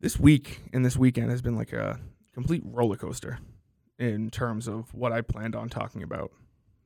[0.00, 1.98] this week and this weekend has been like a
[2.34, 3.38] complete roller coaster
[3.98, 6.30] in terms of what I planned on talking about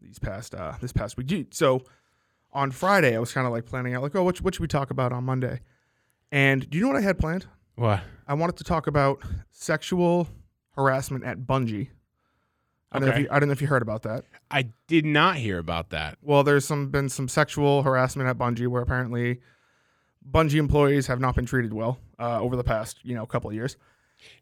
[0.00, 1.48] these past uh, this past week.
[1.52, 1.82] So
[2.52, 4.68] on Friday, I was kind of like planning out like, oh, what, what should we
[4.68, 5.60] talk about on Monday?
[6.30, 7.46] And do you know what I had planned?
[7.76, 8.00] What?
[8.26, 9.20] I wanted to talk about
[9.50, 10.28] sexual
[10.76, 11.88] harassment at Bungie.
[12.90, 13.22] I don't, know if Okay.
[13.22, 14.24] you, I don't know if you heard about that.
[14.50, 16.18] I did not hear about that.
[16.20, 19.40] Well, there's some been some sexual harassment at Bungie where apparently
[20.30, 23.54] Bungie employees have not been treated well uh, over the past you know couple of
[23.54, 23.76] years.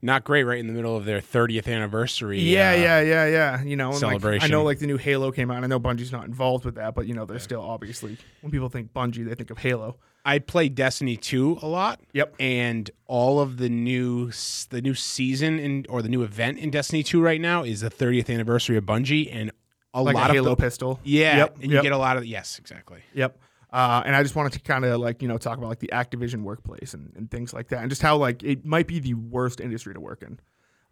[0.03, 2.39] Not great, right in the middle of their 30th anniversary.
[2.41, 3.63] Yeah, uh, yeah, yeah, yeah.
[3.63, 5.65] You know, and, like, I know like the new Halo came out.
[5.65, 8.69] I know Bungie's not involved with that, but you know they're still obviously when people
[8.69, 9.97] think Bungie, they think of Halo.
[10.25, 12.01] I play Destiny 2 a lot.
[12.13, 12.35] Yep.
[12.39, 14.31] And all of the new
[14.69, 17.91] the new season in or the new event in Destiny 2 right now is the
[17.91, 19.51] 30th anniversary of Bungie and
[19.95, 21.01] a Like lot a of Halo pistol.
[21.05, 21.55] Yeah, Yep.
[21.63, 21.83] and you yep.
[21.83, 23.01] get a lot of yes, exactly.
[23.15, 23.39] Yep.
[23.73, 25.91] Uh, and I just wanted to kind of like you know talk about like the
[25.93, 29.15] Activision workplace and, and things like that, and just how like it might be the
[29.15, 30.41] worst industry to work in.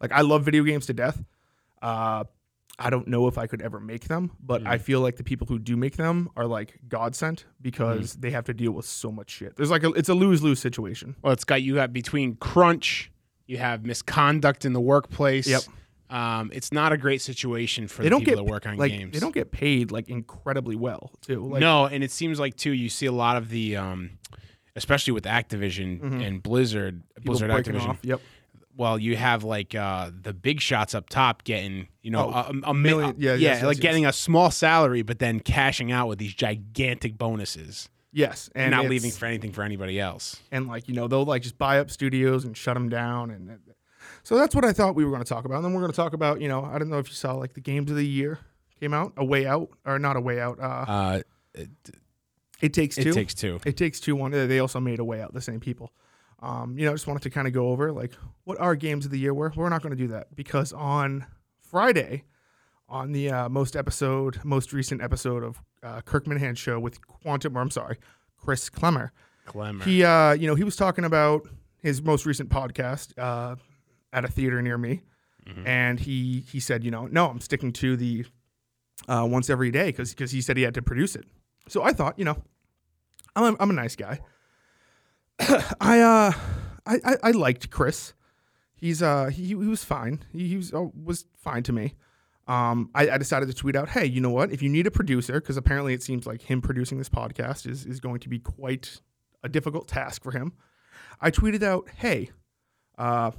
[0.01, 1.23] Like I love video games to death.
[1.81, 2.23] Uh,
[2.81, 5.45] I don't know if I could ever make them, but I feel like the people
[5.47, 9.11] who do make them are like God sent because they have to deal with so
[9.11, 9.57] much shit.
[9.57, 11.15] There's like a, it's a lose lose situation.
[11.21, 13.11] Well, it's got you got between crunch,
[13.47, 15.47] you have misconduct in the workplace.
[15.47, 15.63] Yep.
[16.09, 18.77] Um, it's not a great situation for They the don't people get that work on
[18.77, 19.13] like games.
[19.13, 21.45] they don't get paid like incredibly well too.
[21.47, 22.71] Like, no, and it seems like too.
[22.71, 24.11] You see a lot of the, um,
[24.75, 27.21] especially with Activision and Blizzard, Mm-hmm.
[27.21, 27.89] people Blizzard Activision.
[27.89, 27.99] off.
[28.01, 28.21] Yep.
[28.75, 32.69] Well, you have like uh, the big shots up top getting, you know, Oh, a,
[32.69, 36.07] a million- yeah, yeah, yes, like yes, getting a small salary, but then cashing out
[36.07, 40.41] with these gigantic bonuses Yes, and and not leaving for anything for anybody else.
[40.51, 43.59] and like you know they'll like just buy up studios and shut them down and
[44.23, 45.55] so that's what i thought we were going to talk about.
[45.57, 47.33] And then we're going to talk about you know i don't know if you saw
[47.33, 48.39] like the games of the year
[48.79, 51.21] came out a way out or not a way out uh Uh,
[51.53, 51.69] it,
[52.61, 53.09] it takes two?
[53.09, 53.59] It takes two.
[53.65, 55.91] it takes two one they also made a way out the same people.
[56.41, 59.05] Um you know I just wanted to kind of go over like what our games
[59.05, 59.51] of the year were.
[59.55, 61.25] We're not going to do that because on
[61.69, 62.23] friday
[62.87, 67.55] on the uh, most episode most recent episode of uh, kirk minihane show with quantum
[67.57, 67.97] or i'm sorry
[68.37, 69.11] chris clemmer
[69.45, 69.83] Clemmer.
[69.85, 71.47] he uh you know he was talking about
[71.83, 73.55] his most recent podcast uh
[74.13, 75.01] at a theater near me
[75.65, 78.23] and he he said you know no i'm sticking to the
[79.07, 81.25] uh once every day because because he said he had to produce it.
[81.67, 82.37] So i thought you know
[83.35, 84.19] i'm a, I'm a nice guy.
[85.39, 86.31] I uh
[86.85, 88.13] I, I i liked chris.
[88.75, 90.23] He's uh he, he was fine.
[90.31, 91.95] He, he was uh, was fine to me.
[92.47, 94.51] Um, I, I decided to tweet out, hey, you know what?
[94.51, 97.85] If you need a producer, because apparently it seems like him producing this podcast is,
[97.85, 99.01] is going to be quite
[99.43, 100.53] a difficult task for him.
[101.21, 102.31] I tweeted out, "Hey,
[102.97, 103.31] uh,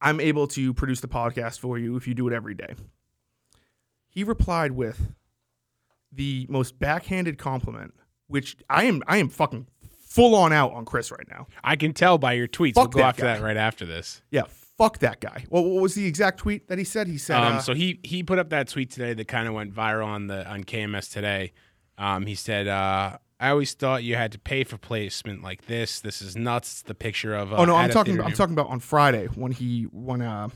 [0.00, 2.74] I'm able to produce the podcast for you if you do it every day."
[4.08, 5.12] He replied with
[6.12, 7.94] the most backhanded compliment,
[8.26, 9.66] which I am I am fucking
[10.10, 11.46] full on out on Chris right now.
[11.62, 12.74] I can tell by your tweets.
[12.74, 13.34] Fuck we'll go after guy.
[13.34, 14.22] that right after this.
[14.30, 14.42] Yeah,
[14.76, 15.44] fuck that guy.
[15.50, 17.06] Well, what was the exact tweet that he said?
[17.06, 19.54] He said, Um, uh, so he he put up that tweet today that kind of
[19.54, 21.52] went viral on the on KMS today.
[21.96, 26.00] Um, he said, uh, "I always thought you had to pay for placement like this.
[26.00, 26.72] This is nuts.
[26.72, 29.26] It's the picture of." Uh, "Oh no, I'm talking about I'm talking about on Friday
[29.34, 30.50] when he when uh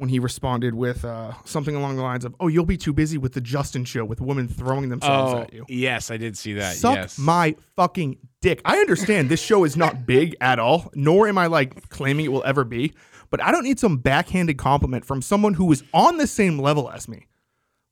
[0.00, 3.18] when he responded with uh, something along the lines of, "Oh, you'll be too busy
[3.18, 6.54] with the Justin show with women throwing themselves Oh at you." yes, I did see
[6.54, 6.76] that.
[6.76, 8.62] Suck yes, my fucking dick.
[8.64, 12.32] I understand this show is not big at all, nor am I like claiming it
[12.32, 12.94] will ever be,
[13.28, 16.90] but I don't need some backhanded compliment from someone who is on the same level
[16.90, 17.26] as me.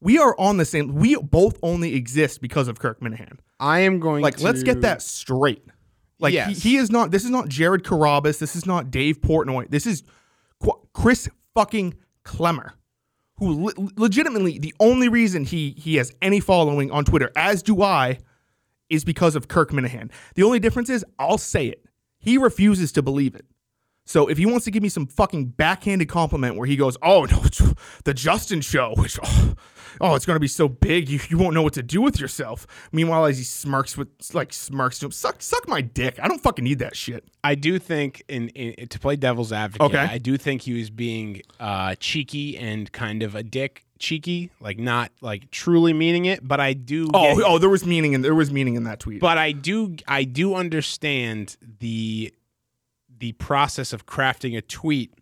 [0.01, 0.95] We are on the same.
[0.95, 3.39] We both only exist because of Kirk Minihane.
[3.59, 4.23] I am going.
[4.23, 5.65] Like, let's get that straight.
[6.21, 6.63] Like, Yes.
[6.63, 7.11] he, he is not.
[7.11, 8.39] This is not Jared Carrabis.
[8.39, 9.69] This is not Dave Portnoy.
[9.71, 10.03] This is
[10.61, 11.95] Qu- Chris fucking
[12.25, 12.75] Clemmer,
[13.39, 17.83] who le- legitimately the only reason he he has any following on Twitter, as do
[17.83, 18.19] I,
[18.89, 20.11] is because of Kirk Minihane.
[20.35, 21.85] The only difference is I'll say it.
[22.21, 23.47] He refuses to believe it.
[24.05, 27.25] So if he wants to give me some fucking backhanded compliment where he goes, "Oh
[27.31, 27.63] no, it's
[28.05, 29.55] the Justin show," which oh,
[30.01, 32.67] oh it's gonna be so big you, you won't know what to do with yourself.
[32.93, 36.19] Meanwhile, as he smirks with like smirks to him, suck suck my dick.
[36.23, 37.25] I don't fucking need that shit.
[37.45, 39.99] I do think, in, in to play devil's advocate, Okay.
[39.99, 43.85] I do think he was being uh, cheeky and kind of a dick.
[44.01, 47.09] Cheeky, like not like truly meaning it, but I do.
[47.13, 49.21] Oh get- oh, there was meaning in there was meaning in that tweet.
[49.21, 52.33] but I do I do understand the
[53.19, 55.13] the process of crafting a tweet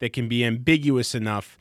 [0.00, 1.56] that can be ambiguous enough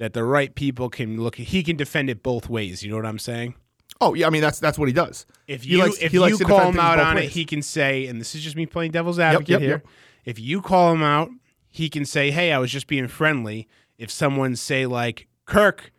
[0.00, 2.82] that the right people can look he can defend it both ways.
[2.82, 3.54] You know what I'm saying?
[4.00, 5.26] oh yeah, I mean that's that's what he does.
[5.46, 8.34] If you likes- if you call him out on it, he can say, and this
[8.34, 9.70] is just me playing devil's advocate yep, here.
[9.70, 9.86] yep.
[10.24, 11.30] If you call him out,
[11.68, 13.68] he can say, "Hey, I was just being friendly."
[13.98, 15.92] If someone say like Kirk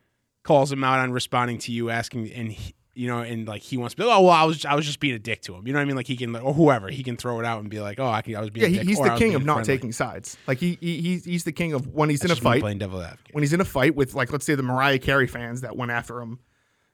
[0.43, 3.77] calls him out on responding to you asking and he, you know, and like he
[3.77, 5.65] wants to be, oh well, I was I was just being a dick to him.
[5.65, 5.95] You know what I mean?
[5.95, 8.21] Like he can or whoever he can throw it out and be like, oh, I,
[8.21, 9.73] can, I was being Yeah, a he, dick, he's the king of not friendly.
[9.73, 10.37] taking sides.
[10.45, 12.61] Like he, he he's he's the king of when he's in a fight.
[12.61, 13.33] playing devil advocate.
[13.33, 15.89] When he's in a fight with like let's say the Mariah Carey fans that went
[15.91, 16.37] after him.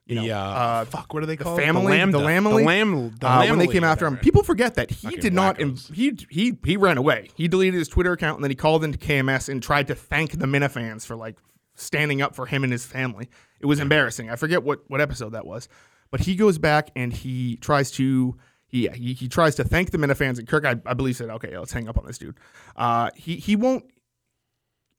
[0.05, 1.59] You know, the uh, uh, fuck, what are they the called?
[1.59, 4.41] family, the Lambda, the Lamely, the Lam, the uh, when they came after him, people
[4.41, 5.59] forget that he Fucking did not.
[5.59, 7.27] Im- he he he ran away.
[7.35, 10.39] He deleted his Twitter account and then he called into KMS and tried to thank
[10.39, 11.35] the Minifans for like
[11.75, 13.29] standing up for him and his family.
[13.59, 14.29] It was embarrassing.
[14.29, 15.67] I forget what what episode that was,
[16.11, 18.37] but he goes back and he tries to.
[18.69, 21.57] He, he, he tries to thank the Minifans and Kirk I, I believe said okay
[21.57, 22.37] let's hang up on this dude.
[22.75, 23.85] Uh, he he won't.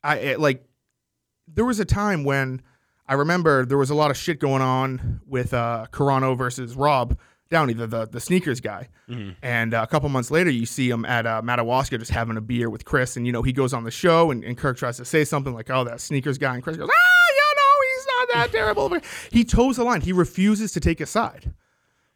[0.02, 0.64] I eh, like.
[1.46, 2.62] There was a time when
[3.06, 7.18] I remember there was a lot of shit going on with uh, Carano versus Rob
[7.50, 8.88] Downey, the the, the sneakers guy.
[9.42, 12.42] And uh, a couple months later, you see him at uh, Madawaska just having a
[12.42, 14.98] beer with Chris, and you know he goes on the show, and, and Kirk tries
[14.98, 18.06] to say something like, "Oh, that sneakers guy," and Chris goes, "Ah, you know, he's
[18.06, 18.98] not that terrible."
[19.30, 20.00] He toes the line.
[20.00, 21.52] He refuses to take a side.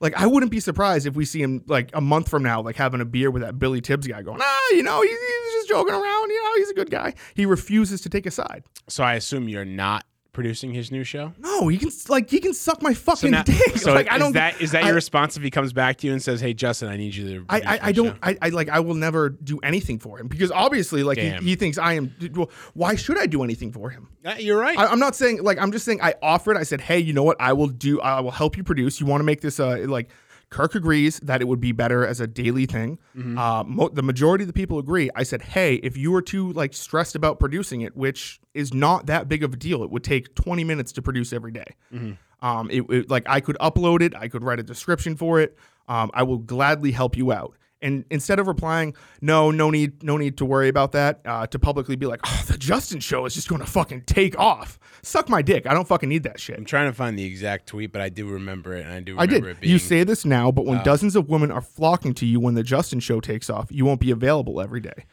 [0.01, 2.75] Like I wouldn't be surprised if we see him like a month from now, like
[2.77, 5.69] having a beer with that Billy Tibbs guy, going, "Ah, you know, he's, he's just
[5.69, 6.31] joking around.
[6.31, 8.65] You know, he's a good guy." He refuses to take a side.
[8.89, 11.33] So I assume you're not producing his new show.
[11.39, 13.77] No, he can like he can suck my So fucking now, dick.
[13.77, 15.99] so like is I don't that is that I- your response if he comes back
[15.99, 17.45] to you and says, "Hey, Justin, I need you to"?
[17.49, 20.29] I, I, I don't show?" I, I like I will never do anything for him
[20.29, 23.91] because obviously like he, he thinks I am well why should I do anything for
[23.91, 24.79] him Uh, you're right.
[24.79, 27.23] I, I'm not saying like I'm just saying I offered I said hey you know
[27.25, 29.85] what I will do I will help you produce you want to make this uh
[29.87, 30.09] like
[30.53, 33.39] Kirk agrees that it would be better as a daily thing Mm-hmm.
[33.39, 36.53] uh, mo- the majority of the people agree I said hey if you were too
[36.53, 40.05] like stressed about producing it which is not that big of a deal it would
[40.05, 41.71] take 20 minutes to produce every day.
[41.93, 42.13] Mm-hmm.
[42.47, 45.57] Um, it, it- like I could upload it, I could write a description for it.
[45.89, 47.57] Um, I will gladly help you out.
[47.83, 51.59] And instead of replying, no, no need, no need to worry about that, uh, to
[51.59, 54.79] publicly be like, oh, the Justin show is just going to fucking take off.
[55.03, 55.67] Suck my dick.
[55.67, 56.57] I don't fucking need that shit.
[56.57, 59.19] I'm trying to find the exact tweet, but I do remember it, and I do
[59.19, 59.45] I did.
[59.45, 59.73] it being.
[59.73, 62.55] You say this now, but when uh, dozens of women are flocking to you when
[62.55, 65.05] the Justin show takes off, you won't be available every day.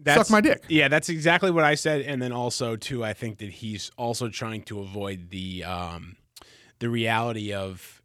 [0.00, 0.64] That's- Suck my dick.
[0.68, 4.28] Yeah, that's exactly what I said, and then also too, I think that he's also
[4.28, 6.16] trying to avoid the um,
[6.78, 7.97] the reality of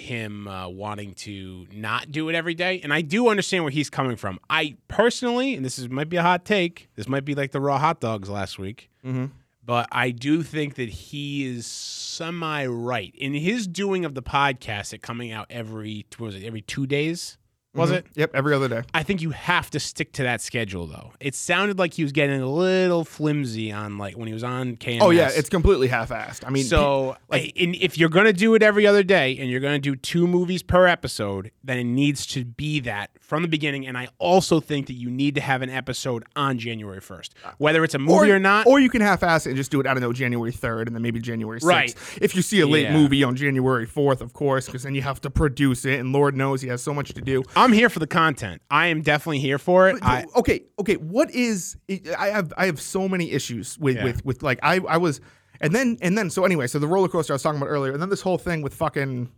[0.00, 2.80] him uh, wanting to not do it every day.
[2.82, 4.38] And I do understand where he's coming from.
[4.48, 7.60] I personally, and this is might be a hot take, this might be like the
[7.60, 9.26] raw hot dogs last week, Mm-hmm.
[9.64, 14.92] but I do think that he is semi right in his doing of the podcast.
[14.92, 17.38] It coming out every what was it every two days?
[17.72, 17.98] Was mm-hmm.
[17.98, 18.06] it?
[18.16, 18.82] Yep, every other day.
[18.92, 21.12] I think you have to stick to that schedule, though.
[21.20, 24.76] It sounded like he was getting a little flimsy on like when he was on
[24.76, 24.98] KMS.
[25.00, 26.44] Oh yeah, it's completely half-assed.
[26.44, 29.60] I mean, so like, in, if you're gonna do it every other day and you're
[29.60, 33.86] gonna do two movies per episode, then it needs to be that from the beginning.
[33.86, 37.54] And I also think that you need to have an episode on January 1st, ah.
[37.58, 38.66] whether it's a movie or, not.
[38.66, 39.86] Or you can half-ass it and just do it.
[39.86, 41.66] I don't know, January third, and then maybe January 6th.
[41.68, 41.94] Right.
[42.20, 42.94] If you see a late Yeah.
[42.94, 46.34] movie on January fourth, of course, because then you have to produce it, and Lord
[46.34, 47.44] knows he has so much to do.
[47.60, 48.62] I'm here for the content.
[48.70, 49.98] I am definitely here for it.
[50.02, 50.94] I, okay, okay.
[50.94, 51.76] What is?
[52.18, 54.04] I have I have so many issues with Yeah.
[54.04, 55.20] with with like I I was,
[55.60, 56.66] and then and then so anyway.
[56.66, 58.74] So the roller coaster I was talking about earlier, and then this whole thing with
[58.74, 59.30] fucking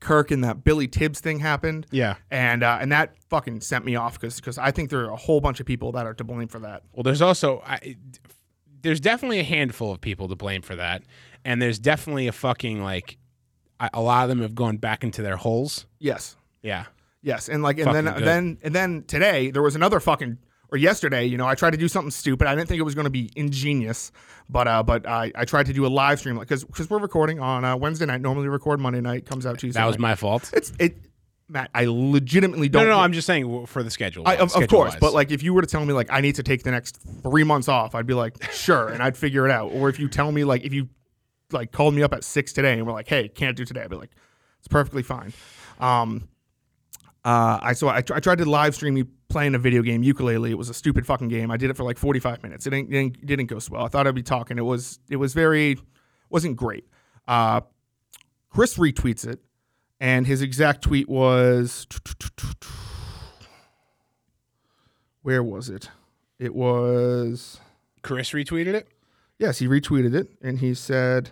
[0.00, 1.86] Kirk and that Billy Tibbs thing happened.
[1.92, 2.16] yeah.
[2.30, 5.16] And uh, and that fucking sent me off because because I think there are a
[5.16, 6.82] whole bunch of people that are to blame for that.
[6.92, 7.96] Well, there's also I,
[8.82, 11.02] there's definitely a handful of people to blame for that,
[11.44, 13.18] and there's definitely a fucking like
[13.94, 15.86] a lot of them have gone back into their holes.
[16.00, 16.36] Yes.
[16.62, 16.86] Yeah,
[17.22, 18.24] Yes, and like, and then, good.
[18.24, 20.38] then, and then today there was another fucking,
[20.72, 22.48] or yesterday, you know, I tried to do something stupid.
[22.48, 24.10] I didn't think it was going to be ingenious,
[24.48, 26.98] but uh, but I, I tried to do a live stream, like, because because we're
[26.98, 28.22] recording on uh, Wednesday night.
[28.22, 29.78] Normally record Monday night, comes out Tuesday.
[29.78, 30.00] that was night.
[30.00, 30.50] my fault.
[30.54, 30.96] It's it,
[31.48, 31.70] Matt.
[31.74, 32.84] I legitimately don't.
[32.84, 34.26] no, no, I'm just saying for the schedule.
[34.26, 34.96] I, of, of course, schedule-wise.
[34.96, 36.98] but like if you were to tell me like I need to take the next
[37.22, 39.70] three months off, I'd be like sure, and I'd figure it out.
[39.72, 40.88] Or if you tell me like if you
[41.52, 43.90] like called me up at six today and we're like, hey, can't do today, I'd
[43.90, 44.10] be like,
[44.58, 45.34] it's perfectly fine.
[45.78, 46.28] Um,
[47.24, 50.02] uh, I so I, tr- I tried to live stream me playing a video game
[50.02, 50.50] ukulele.
[50.50, 51.50] It was a stupid fucking game.
[51.50, 52.66] I did it for like 45 minutes.
[52.66, 53.84] It didn't, didn't didn't go so well.
[53.84, 54.58] I thought I'd be talking.
[54.58, 55.78] It was it was very
[56.30, 56.84] wasn't great.
[57.28, 57.60] Uh,
[58.50, 59.40] Chris retweets it,
[60.00, 61.86] and his exact tweet was
[65.22, 65.90] where was it?
[66.38, 67.60] It was
[68.02, 68.88] Chris retweeted it.
[69.38, 71.30] yes, he retweeted it, and he said,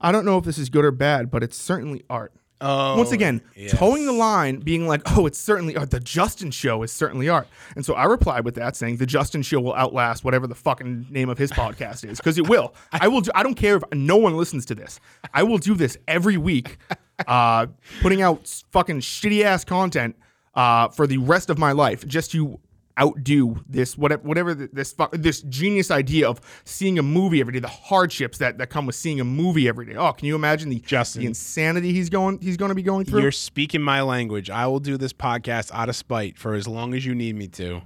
[0.00, 3.10] "I don't know if this is good or bad, but it's certainly art." Oh, Once
[3.12, 3.72] again, yes.
[3.72, 5.90] towing the line, being like, "Oh, it's certainly art.
[5.90, 9.42] The Justin Show is certainly art." And so I replied with that, saying, "The Justin
[9.42, 12.74] Show will outlast whatever the fucking name of his podcast is, because it will.
[12.92, 13.20] I will.
[13.20, 15.00] Do, I don't care if no one listens to this.
[15.34, 16.78] I will do this every week,
[17.26, 17.66] uh,
[18.00, 20.16] putting out fucking shitty ass content
[20.54, 22.60] uh, for the rest of my life, just to
[23.00, 27.66] outdo this whatever whatever this this genius idea of seeing a movie every day, the
[27.68, 29.94] hardships that, that come with seeing a movie every day.
[29.96, 31.22] Oh, can you imagine the Justin.
[31.22, 33.22] the insanity he's going he's going to be going through?
[33.22, 34.48] You're speaking my language.
[34.48, 37.48] I will do this podcast out of spite for as long as you need me
[37.48, 37.82] to.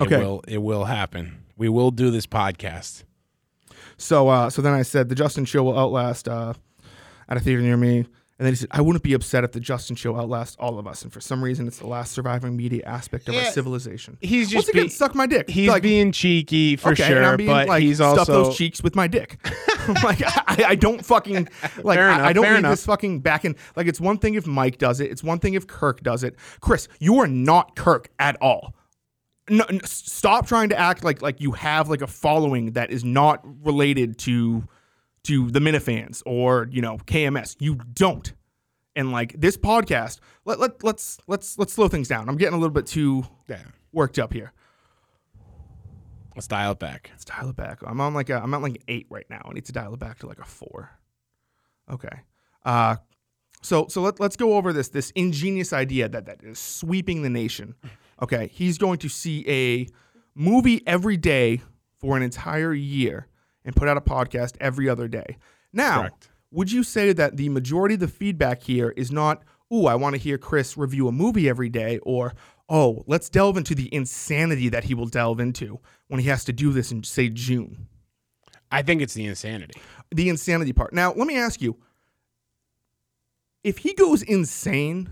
[0.00, 0.18] It Okay.
[0.18, 1.42] will it will happen.
[1.56, 3.04] We will do this podcast.
[3.96, 6.54] So uh, so then I said the Justin show will outlast uh,
[7.28, 8.06] at a theater near me.
[8.42, 10.84] And then he said, I wouldn't be upset if the Justin show outlasts all of
[10.88, 11.02] us.
[11.02, 13.44] And for some reason, it's the last surviving media aspect of Yeah.
[13.44, 14.18] our civilization.
[14.20, 15.48] He's Once just again, be- suck my dick.
[15.48, 18.82] he's Like, being cheeky for okay, sure, being, but like, he's stuff also those cheeks
[18.82, 19.38] with my dick.
[20.02, 21.48] like I, I don't fucking
[21.84, 22.72] like I, I don't need enough.
[22.72, 23.54] this fucking back in.
[23.76, 25.12] Like it's one thing if Mike does it.
[25.12, 26.34] It's one thing if Kirk does it.
[26.60, 28.74] Chris, you are not Kirk at all.
[29.50, 33.04] No, n- stop trying to act like like you have like a following that is
[33.04, 34.64] not related to
[35.24, 37.56] to the Minifans or you know KMS.
[37.58, 38.32] You don't.
[38.94, 42.28] And like this podcast, let, let let's let's let's slow things down.
[42.28, 43.62] I'm getting a little bit too yeah.
[43.92, 44.52] worked up here.
[46.34, 47.08] Let's dial it back.
[47.12, 47.80] Let's dial it back.
[47.86, 49.42] I'm on like a I'm at like an eight right now.
[49.48, 50.90] I need to dial it back to like a four.
[51.90, 52.20] Okay.
[52.64, 52.96] Uh
[53.62, 57.30] so so let, let's go over this this ingenious idea that that is sweeping the
[57.30, 57.74] nation.
[58.20, 58.50] Okay.
[58.52, 59.88] He's going to see a
[60.34, 61.62] movie every day
[61.98, 63.26] for an entire year
[63.64, 65.36] and put out a podcast every other day.
[65.72, 66.30] Now, Correct.
[66.50, 69.42] would you say that the majority of the feedback here is not,
[69.72, 72.34] ooh, I want to hear Chris review a movie every day, or
[72.68, 75.78] oh, let's delve into the insanity that he will delve into
[76.08, 77.88] when he has to do this in, say, June?
[78.70, 79.74] I think it's the insanity.
[80.10, 80.92] The insanity part.
[80.94, 81.76] Now, let me ask you
[83.62, 85.10] if he goes insane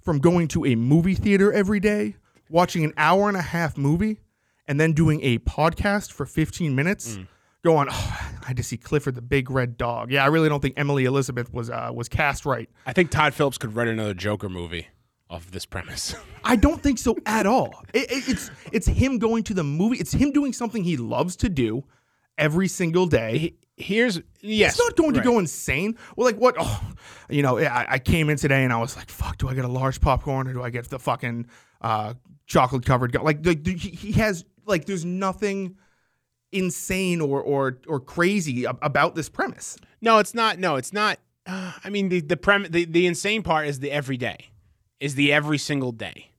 [0.00, 2.16] from going to a movie theater every day,
[2.48, 4.20] watching an hour and a half movie,
[4.66, 7.26] and then doing a podcast for 15 minutes, mm.
[7.64, 10.12] Going, oh, I had to see Clifford the Big Red Dog.
[10.12, 12.68] Yeah, I really don't think Emily Elizabeth was uh, was cast right.
[12.86, 14.86] I think Todd Phillips could write another Joker movie
[15.30, 16.14] off of this premise.
[16.44, 17.82] I don't think so at all.
[17.92, 19.96] It, it- it's it's him going to the movie.
[19.96, 21.84] It's him doing something he loves to do
[22.38, 23.38] every single day.
[23.38, 25.24] He- Here's yes, He's not going right.
[25.24, 25.96] to go insane.
[26.14, 26.54] Well, like what?
[26.60, 26.80] Oh,
[27.28, 29.64] you know, I, I came in today and I was like, "Fuck, do I get
[29.64, 31.46] a large popcorn or do I get the fucking
[31.80, 32.14] uh,
[32.46, 35.76] chocolate covered?" Like, the, the- he he has like, there's nothing
[36.54, 39.76] insane or or or crazy about this premise.
[40.00, 40.58] No, it's not.
[40.58, 41.18] No, it's not.
[41.46, 44.50] Uh, I mean, the the, prem- the the insane part is the everyday,
[45.00, 46.30] is the every single day.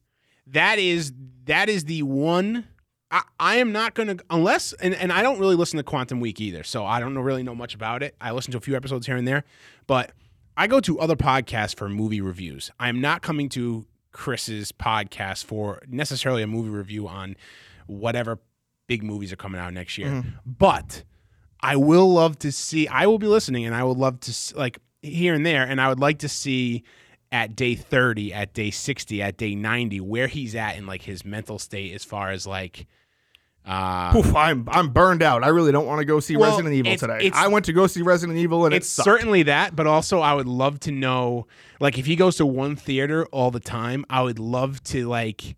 [0.47, 1.13] That is
[1.45, 2.67] that is the one.
[3.11, 6.19] I, I am not going to unless and, and I don't really listen to Quantum
[6.19, 8.15] Week either, so I don't know, really know much about it.
[8.19, 9.43] I listen to a few episodes here and there,
[9.85, 10.11] but
[10.57, 12.71] I go to other podcasts for movie reviews.
[12.79, 17.35] I am not coming to Chris's podcast for necessarily a movie review on
[17.87, 18.39] whatever
[18.87, 21.03] big movies are coming out next year, but.
[21.61, 22.87] I will love to see.
[22.87, 25.81] I will be listening, and I would love to s- like here and there, and
[25.81, 26.83] I would like to see
[27.31, 31.25] at day thirty, at day sixty, at day ninety, where he's at in like his
[31.25, 32.85] mental state as far as like.
[33.65, 35.43] Uh, Oof, I'm I'm burned out.
[35.43, 37.31] I really don't want to go see Well, Resident Evil today.
[37.33, 40.35] I went to go see Resident Evil and it's it certainly that, but also I
[40.35, 41.47] would love to know,
[41.79, 45.55] like, if he goes to one theater all the time, I would love to like.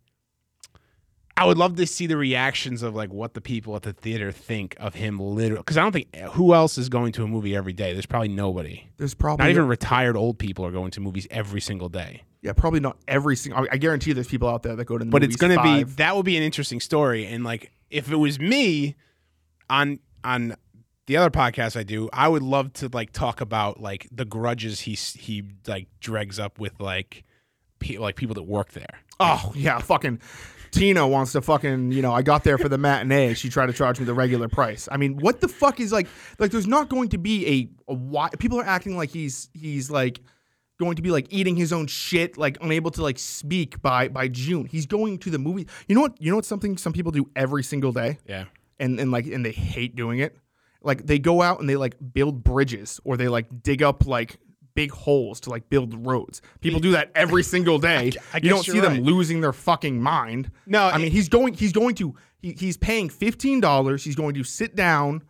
[1.38, 4.32] I would love to see the reactions of like what the people at the theater
[4.32, 7.56] think of him literally because I don't think who else is going to a movie
[7.56, 7.94] every day.
[7.94, 8.88] There's probably nobody.
[8.98, 12.24] There's probably Not even retired old people are going to movies every single day.
[12.41, 13.63] yeah, probably not every single.
[13.63, 15.62] I- I guarantee there's people out there that go to the But it's going to
[15.63, 17.25] be that would be an interesting story.
[17.27, 18.96] And like if it was me
[19.70, 20.56] on on
[21.06, 24.82] the other podcast I do, I would love to like talk about like the grudges
[24.82, 27.24] he he like dregs up with like
[27.79, 29.00] pe- like people that work there.
[29.20, 30.20] Oh yeah, fucking
[30.71, 32.13] Tina wants to fucking you know.
[32.13, 33.33] I got there for the matinee.
[33.33, 34.88] She tried to charge me the regular price.
[34.91, 36.07] I mean, what the fuck is like
[36.39, 36.51] like?
[36.51, 37.47] There's not going to be
[37.88, 38.29] a, a why.
[38.39, 40.19] People are acting like he's he's like
[40.79, 44.27] going to be like eating his own shit, like unable to like speak by by
[44.27, 44.65] June.
[44.65, 45.67] He's going to the movie.
[45.88, 46.21] You know what?
[46.21, 46.45] You know what?
[46.45, 48.45] Something some people do every single day, Yeah.
[48.79, 50.38] and and like and they hate doing it.
[50.83, 54.38] Like they go out and they like build bridges or they like dig up like
[54.77, 56.39] big holes to like build roads.
[56.62, 58.12] People do that every single day.
[58.31, 60.51] I you guess don't see you're them losing their fucking mind.
[60.67, 64.03] No, I mean he's going he's going to he, he's paying fifteen dollars.
[64.03, 65.24] He's going to sit down,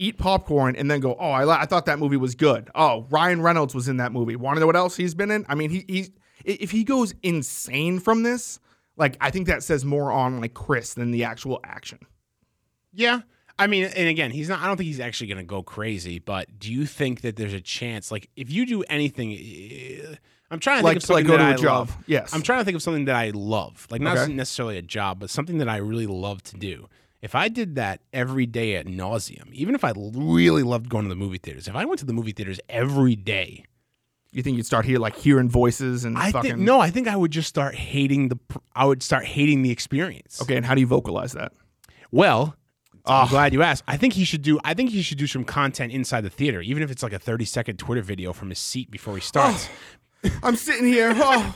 [0.00, 1.16] eat popcorn, and then go.
[1.16, 2.70] Oh, I, I thought that movie was good.
[2.74, 4.34] Oh, Ryan Reynolds was in that movie.
[4.34, 5.46] Want to know what else he's been in?
[5.48, 6.10] I mean, he he's
[6.44, 8.58] if he goes insane from this,
[8.96, 12.00] like I think that says more on like Chris than the actual action.
[12.92, 13.20] Yeah.
[13.58, 14.60] I mean, and again, he's not.
[14.60, 16.18] I don't think he's actually going to go crazy.
[16.18, 18.12] But do you think that there's a chance?
[18.12, 20.14] Like, if you do anything, eh,
[20.50, 21.88] I'm trying to Like think of to like something go that to a I job.
[21.88, 21.96] love.
[22.06, 22.32] Yes.
[22.34, 24.32] I'm trying to think of something that I love, like not Okay.
[24.32, 26.88] necessarily a job, but something that I really love to do.
[27.20, 31.08] If I did that every day at nauseum, even if I really loved going to
[31.08, 33.64] the movie theaters, if I went to the movie theaters every day,
[34.30, 36.78] You think you'd start hear like hearing voices and I fucking think no.
[36.80, 38.36] I think I would just start hating the.
[38.76, 40.40] I would start hating the experience.
[40.40, 41.52] Okay, and how do you vocalize that?
[42.12, 42.54] Well,
[43.06, 43.22] Ah.
[43.22, 43.84] I'm glad you asked.
[43.88, 44.58] I think he should do.
[44.64, 47.18] I think he should do some content inside the theater, even if it's like a
[47.18, 49.68] 30 second Twitter video from his seat before he starts.
[50.42, 51.14] I'm sitting here.
[51.20, 51.54] Oh,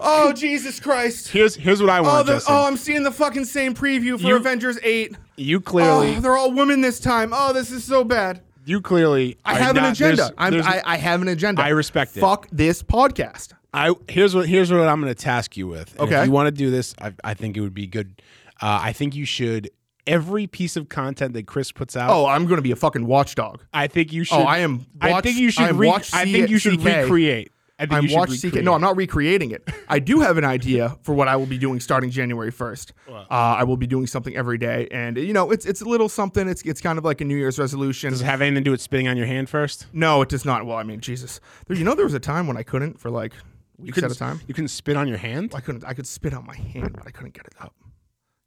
[0.00, 1.28] oh Jesus Christ.
[1.28, 4.26] Here's here's what I Oh, want, the, oh, I'm seeing the fucking same preview for
[4.28, 5.16] You- Avengers 8.
[5.36, 7.32] you clearly, Oh, they're all women this time.
[7.34, 8.42] Oh, this is so bad.
[8.64, 9.36] you clearly.
[9.44, 10.16] I have an agenda.
[10.16, 11.62] there's- I'm, there's- I, I have an agenda.
[11.62, 12.20] I respect it.
[12.20, 13.52] Fuck this podcast.
[13.74, 15.90] I here's what here's what I'm going to task you with.
[15.92, 16.20] And Okay.
[16.20, 18.22] If you want to do this, I, I think it would be good.
[18.62, 19.70] Uh, I think you should
[20.10, 22.10] every piece of content that Chris puts out.
[22.10, 23.62] Oh, I'm going to be a fucking watchdog.
[23.72, 24.36] I think you should.
[24.38, 24.86] Oh, I am.
[25.00, 25.68] I think you should.
[25.68, 26.84] am Re- watch I C- think you should CK.
[26.86, 27.52] recreate.
[27.78, 28.30] I think I'm you watch.
[28.42, 28.56] CK.
[28.56, 29.66] No, I'm not recreating it.
[29.88, 32.92] I do have an idea for what I will be doing starting January 1st.
[33.08, 36.10] Uh, I will be doing something every day, and you know, it's it's a little
[36.10, 36.46] something.
[36.46, 38.10] It's it's kind of like a New Year's resolution.
[38.10, 39.86] Does it have anything to do with spitting on your hand first?
[39.94, 40.66] No, it does not.
[40.66, 41.40] Well, I mean, Jesus.
[41.68, 43.32] There, you know, there was a time when I couldn't for like
[43.78, 44.40] weeks at a time.
[44.46, 45.52] You can spit on your hand.
[45.54, 45.82] I couldn't.
[45.86, 47.72] I could spit out my hand, but I couldn't get it up.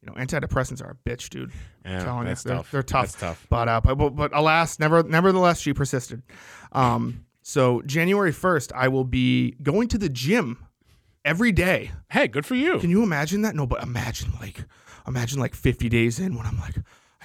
[0.06, 1.52] You know, antidepressants are a bitch, dude.
[1.86, 2.72] I'm Yeah, telling you, they're, tough.
[2.72, 3.18] they're tough.
[3.20, 3.48] Tough.
[3.50, 6.22] But uh, but, but alas, never nevertheless, she persisted.
[6.74, 10.66] Um, so January first, I will be going to the gym
[11.24, 11.92] every day.
[12.12, 12.80] Hey, good for you.
[12.80, 13.56] Can you imagine that?
[13.56, 14.66] No, but imagine like
[15.08, 16.76] imagine like 50 days in when I'm like,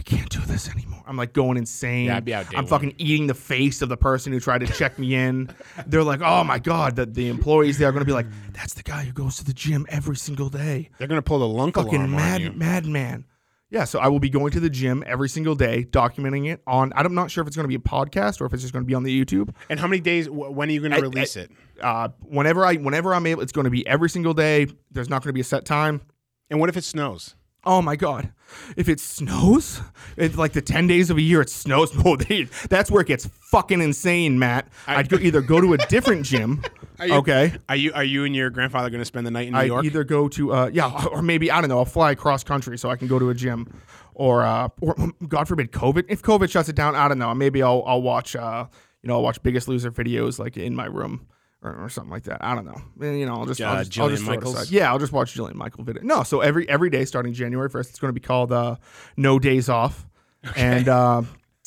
[0.08, 1.02] can't do this anymore.
[1.06, 2.06] I'm like going insane.
[2.06, 2.70] Yeah, I'd be out day I'm one.
[2.70, 5.50] fucking eating the face of the person who tried to check me in.
[5.86, 8.82] They're like, oh my god, the, the employees there are gonna be like, that's the
[8.82, 10.90] guy who goes to the gym every single day.
[10.98, 12.50] They're gonna pull the lunk Fucking alarm on you.
[12.52, 13.24] mad madman.
[13.70, 16.90] Yeah, so I will be going to the gym every single day, documenting it on.
[16.96, 18.82] I'm not sure if it's going to be a podcast or if it's just going
[18.82, 19.54] to be on the YouTube.
[19.68, 20.26] And how many days?
[20.26, 21.50] wh- When are you gonna I- release it?
[21.78, 24.68] Uh, whenever I, whenever I'm able, it's going to be every single day.
[24.90, 26.00] There's not going to be a set time.
[26.48, 27.34] And what if it snows?
[27.62, 28.32] Oh my god!
[28.76, 29.80] If it snows,
[30.16, 31.92] it's like the ten days of a year it snows.
[32.04, 34.68] No, they, that's where it gets fucking insane, Matt.
[34.86, 36.62] I'd go, either go to a different gym.
[37.04, 37.54] you- okay.
[37.68, 39.84] Are you are you and your grandfather gonna spend the night in New I York?
[39.84, 41.78] either go to uh yeah, or maybe I don't know.
[41.78, 43.72] I'll fly across country so I can go to a gym,
[44.14, 44.94] or uh, or
[45.26, 46.04] God forbid COVID.
[46.08, 47.34] If COVID shuts it down, I don't know.
[47.34, 48.66] Maybe I'll I'll watch uh
[49.02, 51.26] you know I'll watch Biggest Loser videos like in my room.
[51.60, 52.38] Or, or something like that.
[52.44, 52.80] I don't know.
[53.00, 54.70] And, you know, I'll just, I'll Uh, just, I'll just throw it Michaels?
[54.70, 56.04] Yeah, I'll just watch Jillian Michael video.
[56.04, 58.76] No, so every every day starting January first, it's going to be called uh,
[59.16, 60.06] No Days Off,
[60.54, 61.22] and uh,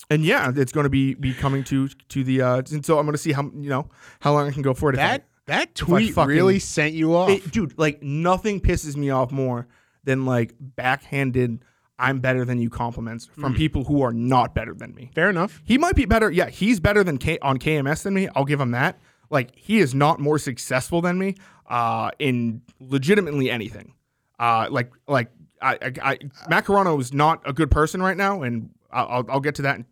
[0.10, 2.42] and yeah, it's going to be be coming to to the.
[2.42, 3.90] Uh, and so I'm going to see how you know
[4.22, 4.94] how long I can go for it.
[4.96, 7.30] if I- that that tweet fucking- really sent you off.
[7.30, 9.68] it, dude, like nothing pisses me off more
[10.06, 11.66] than like backhanded
[12.00, 15.12] "I'm better than you" compliments from people who are not better than me.
[15.14, 15.62] Fair enough.
[15.66, 16.32] He might be better.
[16.32, 18.30] Yeah, he's better than K- on KMS than me.
[18.36, 19.00] I'll give him that.
[19.32, 21.36] Like he is not more successful than me
[21.68, 23.94] uh, in legitimately anything.
[24.38, 26.16] Uh, like like I, I, I
[26.50, 29.86] Macarano is not a good person right now, and I'll, I'll- get to that in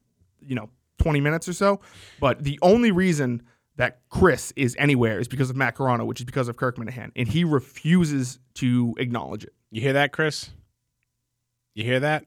[0.46, 1.80] you know 20 minutes or so.
[2.20, 3.42] But the only reason
[3.78, 7.28] that Chris is anywhere is because of Macarano, which is because of Kirk Minihane, and
[7.30, 9.54] he refuses to acknowledge it.
[9.72, 10.50] You hear that, Chris?
[11.76, 12.26] You hear that?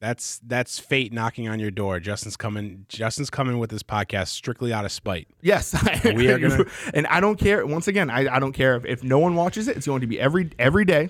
[0.00, 1.98] That's that's fate knocking on your door.
[1.98, 2.86] Justin's coming.
[2.88, 5.26] Justin's coming with this podcast strictly out of spite.
[5.42, 7.66] Yes, We are gonna- and I don't care.
[7.66, 9.76] Once again, I, I don't care if, if no one watches it.
[9.76, 11.08] It's going to be every every day,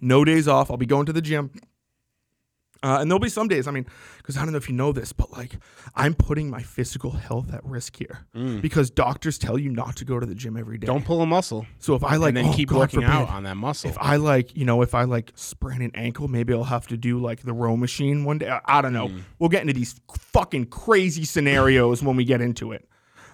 [0.00, 0.70] no days off.
[0.70, 1.50] I'll be going to the gym,
[2.82, 3.66] uh, and there'll be some days.
[3.66, 3.86] I mean,
[4.18, 5.52] because I don't know if you know this, but like
[5.94, 8.26] I'm putting my physical health at risk here
[8.60, 10.86] because doctors tell you not to go to the gym every day.
[10.86, 10.88] Mm.
[10.88, 13.10] Don't pull a muscle, So if I like and then oh, keep God working forbid,
[13.10, 13.90] out on that muscle.
[13.90, 16.96] If I like, you know, if I like sprain an ankle, maybe I'll have to
[16.96, 18.50] do like the row machine one day.
[18.50, 19.10] I, I don't know.
[19.38, 20.00] We'll get into these
[20.32, 22.88] fucking crazy scenarios when we get into it.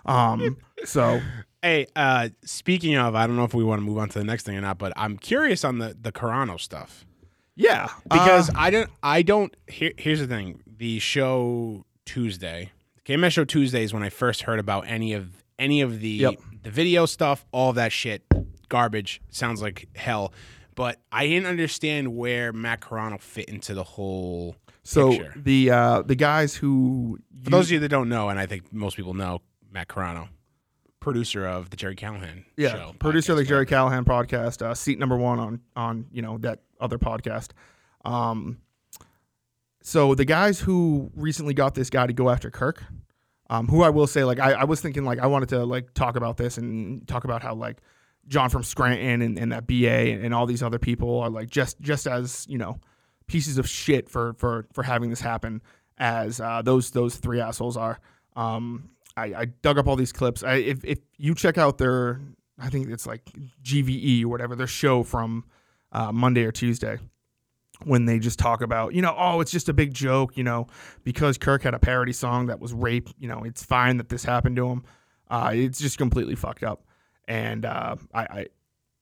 [0.07, 1.21] Um, so
[1.65, 4.25] Hey, uh, speaking of, I don't know if we want to move on to the
[4.25, 7.07] next thing or not, but I'm curious on the the Carano stuff
[7.57, 9.55] yeah, because uh, I don't, I don't.
[9.69, 12.73] Here, here's the thing: the show Tuesday,
[13.05, 16.35] KMS show Tuesday is when I first heard about any of any of the Yep.
[16.63, 18.23] the video stuff, all that shit,
[18.69, 19.21] garbage.
[19.31, 20.33] Sounds like hell,
[20.75, 25.33] but I didn't understand where Matt Carano fit into the whole so picture.
[25.37, 28.73] the uh, the guys who For those of you that don't know, and I think
[28.73, 29.41] most people know,
[29.71, 30.29] Matt Carano,
[31.05, 34.99] producer of the Gerry Callahan yeah show, producer of the Gerry Callahan podcast, uh, seat
[34.99, 37.51] number one on on you know that other podcast.
[38.07, 38.59] Um,
[39.83, 42.83] so the guys who recently got this guy to go after Kirk,
[43.51, 45.93] um, who I will say like I, I was thinking like I wanted to like
[45.93, 47.83] talk about this and talk about how like
[48.27, 51.79] John from Scranton and, and that BA and all these other people are like just
[51.83, 52.81] just as you know
[53.27, 55.61] pieces of shit for for for having this happen
[55.99, 58.01] as uh, those those three assholes are.
[58.37, 60.43] Um, I, I dug up all these clips.
[60.43, 62.21] I, if if you check out their,
[62.59, 63.25] I think it's like
[63.63, 65.45] GVE or whatever their show from
[65.93, 66.99] uh, Monday or Tuesday,
[67.85, 70.67] when they just talk about you know oh it's just a big joke you know
[71.05, 74.25] because Kirk had a parody song that was rape you know it's fine that this
[74.25, 74.85] happened to him.
[75.29, 76.85] Uh, it's just completely fucked up,
[77.27, 78.47] and uh, I, I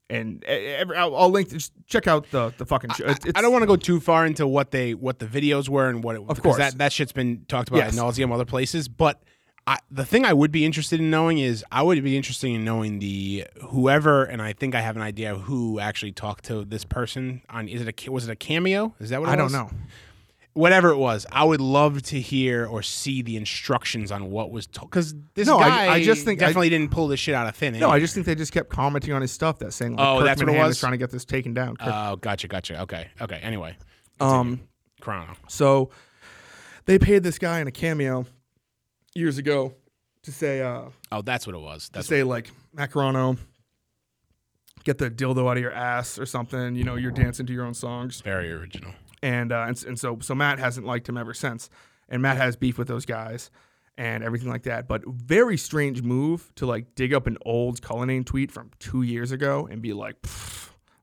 [0.09, 1.51] and every, I'll, I'll link.
[1.51, 3.07] Just check out the the fucking show.
[3.07, 5.69] I, It's, I don't want to go too far into what they what the videos
[5.71, 6.59] were and what it, Of course.
[6.59, 7.99] that that shit's been talked about Yes.
[7.99, 8.89] at nauseum other places.
[8.89, 9.23] But
[9.67, 12.65] I, the thing I would be interested in knowing is I would be interested in
[12.65, 16.65] knowing the whoever, and I think I have an idea of who actually talked to
[16.65, 17.69] this person on.
[17.69, 18.95] Is it a was it a cameo?
[18.99, 19.53] Is that what it I was?
[19.53, 19.77] don't know.
[20.55, 24.67] Whatever it was, I would love to hear or see the instructions on what was
[24.67, 24.91] told.
[24.91, 27.47] Because this No, I- guy, I just think I- definitely didn't pull this shit out
[27.47, 27.81] of thin air.
[27.81, 29.61] No, I just think they just kept commenting on his stuff.
[29.61, 30.79] That saying, like, Oh, Kirk that's what it was?
[30.79, 31.77] trying to get this taken down.
[31.79, 32.83] Kirk- Oh, gotcha, gotcha.
[32.83, 33.37] Okay, okay.
[33.37, 33.77] Anyway,
[34.21, 34.61] um,
[35.01, 35.33] Chrono.
[35.49, 35.89] So
[36.85, 38.27] they paid this guy in a cameo
[39.15, 39.75] years ago
[40.23, 41.89] to say uh Oh, that's what it was.
[41.91, 43.39] to say like Macarano
[44.85, 47.65] get the dildo out of your ass or something, you know, you're dancing to your
[47.65, 48.21] own songs.
[48.21, 48.93] very original.
[49.23, 51.71] And uh and, and so so Matt hasn't liked him ever since.
[52.09, 53.51] And Matt has beef with those guys
[53.97, 54.89] and everything like that.
[54.89, 59.33] But very strange move to like dig up an old Cullinane tweet from two years
[59.33, 60.17] ago and be like,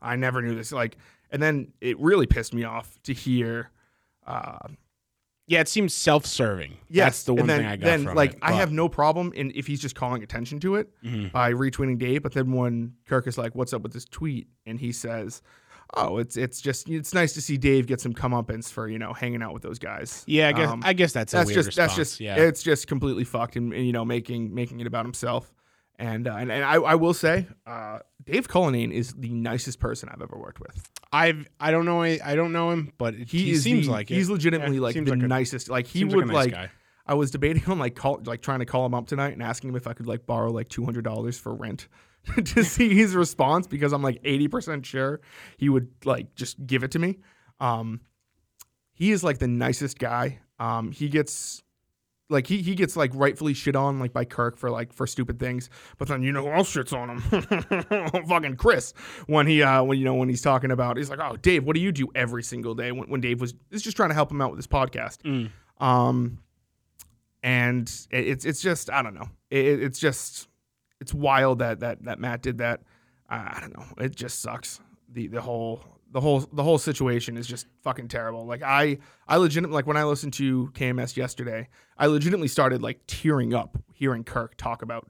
[0.01, 0.71] I never knew this.
[0.71, 0.97] Like
[1.31, 3.69] and then it really pissed me off to hear
[4.27, 4.57] uh
[5.49, 6.77] Yeah, it seems self-serving.
[6.89, 8.71] Yes, That's the one then, thing I got then from like it, I but- have
[8.71, 11.31] no problem in if he's just calling attention to it Mhm.
[11.31, 12.21] by retweeting Dave.
[12.23, 15.41] But then when Kirk is like, "What's up with this tweet?" and he says,
[15.95, 19.11] "Oh, it's it's just it's nice to see Dave get some comeuppance for you know
[19.11, 21.55] hanging out with those guys." Yeah, I guess Um, I guess that's a that's weird
[21.57, 21.95] just response.
[21.95, 22.35] that's just yeah.
[22.35, 25.51] it's just completely fucked and, and, you know making making it about himself.
[25.99, 30.07] And uh, and, and I, I will say, uh, Dave Cullinane is the nicest person
[30.09, 30.81] I've ever worked with.
[31.11, 34.15] I've I don't know I don't know him, but He, he, seems the- like it.
[34.15, 35.69] he's legitimately Yeah, like the like a- nicest.
[35.69, 36.69] Like he would like, nice like.
[37.05, 39.71] I was debating on like call like trying to call him up tonight and asking
[39.71, 41.87] him if I could like borrow like two hundred dollars for rent
[42.45, 45.19] to see his response because I'm like eighty percent sure
[45.57, 47.17] he would like just give it to me.
[47.59, 47.99] Um,
[48.93, 50.39] he is like the nicest guy.
[50.59, 51.61] Um, he gets
[52.29, 55.39] like he he gets like rightfully shit on like by Kirk for like for stupid
[55.39, 58.25] things, but then you know who else shits on him?
[58.27, 58.93] Fucking Chris
[59.27, 61.75] when he uh when you know when he's talking about he's like oh Dave what
[61.75, 64.31] do you do every single day when, when Dave was is just trying to help
[64.31, 65.17] him out with his podcast.
[65.23, 65.49] Mm.
[65.83, 66.39] Um,
[67.41, 69.29] and it, it's it's just I don't know.
[69.49, 70.47] It, it's just
[71.01, 72.81] it's wild that that that Matt did that.
[73.29, 73.85] I, I don't know.
[74.03, 74.79] It just sucks.
[75.11, 78.45] The the whole the whole the whole situation is just fucking terrible.
[78.45, 81.67] Like I I legitimately like when I listened to KMS yesterday,
[81.97, 85.09] I legitimately started like tearing up hearing Kirk talk about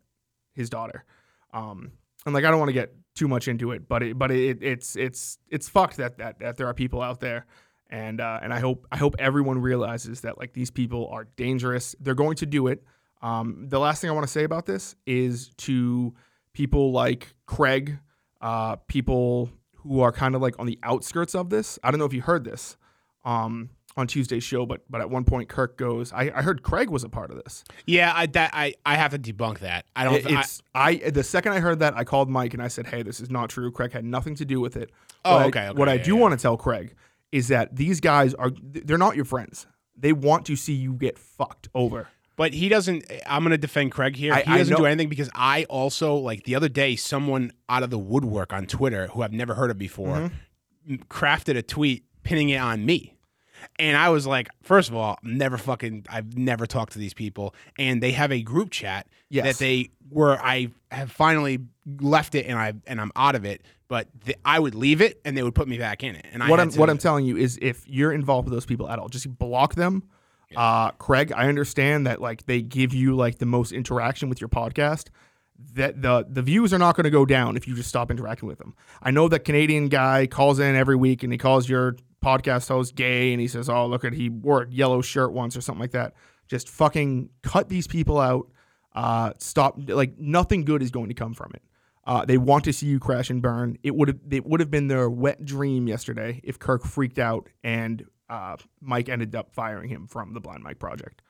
[0.54, 1.06] his daughter.
[1.54, 1.92] Um,
[2.26, 4.62] and like I don't want to get too much into it, but it but it,
[4.62, 7.46] it's it's it's fucked that that that there are people out there
[7.90, 11.96] and uh, and I hope I hope everyone realizes that like these people are dangerous.
[12.00, 12.84] They're going to do it.
[13.22, 16.14] Um, the last thing I want to say about this is to
[16.54, 17.98] people like Craig,
[18.42, 19.50] uh, people
[19.84, 21.80] who are kind of like on the outskirts of this.
[21.84, 22.78] I don't know if you heard this
[23.26, 26.90] um, on Tuesday's show, but but at one point Kirk goes, I, I heard Craig
[26.90, 27.64] was a part of this.
[27.86, 29.86] Yeah, I that I I have to debunk that.
[29.96, 30.16] I don't.
[30.16, 32.88] It- I, it's I, the second I heard that I called Mike and I said,
[32.88, 33.72] hey, this is not true.
[33.72, 34.92] Craig had nothing to do with it.
[35.26, 36.22] Oh, What I- okay, okay, what I do yeah.
[36.22, 36.96] want to tell Craig
[37.32, 39.68] is that these guys are they're not your friends.
[39.98, 42.08] They want to see you get fucked over.
[42.40, 43.04] But he doesn't.
[43.28, 44.34] I'm going to defend Craig here.
[44.34, 47.90] I- he doesn't do anything because I also like the other day someone out of
[47.90, 50.32] the woodwork on Twitter who I've never heard of before
[50.88, 50.96] Mm-hmm.
[51.10, 53.14] crafted a tweet pinning it on me.
[53.78, 57.54] And I was like, first of all, never fucking, I've never talked to these people.
[57.78, 59.46] And they have a group chat Yes.
[59.46, 61.60] that they were, I have finally
[62.00, 63.62] left it and I and I'm out of it.
[63.90, 66.26] But th- I would leave it and they would put me back in it.
[66.32, 68.88] And what I'm to- what I'm telling you is if you're involved with those people
[68.90, 70.04] at all, just block them.
[70.56, 74.50] Uh, Craig, I understand that like they give you like the most interaction with your
[74.50, 75.08] podcast.
[75.74, 78.48] That the the views are not going to go down if you just stop interacting
[78.48, 78.76] with them.
[79.04, 82.96] I know that Canadian guy calls in every week and he calls your podcast host
[82.96, 85.82] gay and he says, "Oh, look at he wore a yellow shirt once or something
[85.82, 86.14] like that."
[86.48, 88.50] Just fucking cut these people out.
[88.96, 89.76] Uh, stop.
[89.88, 91.62] Like nothing good is going to come from it.
[92.06, 93.78] Uh, they want to see you crash and burn.
[93.84, 97.50] It would have it would have been their wet dream yesterday if Kirk freaked out
[97.64, 101.22] and uh, Mike ended up firing him from the Blind Mike project.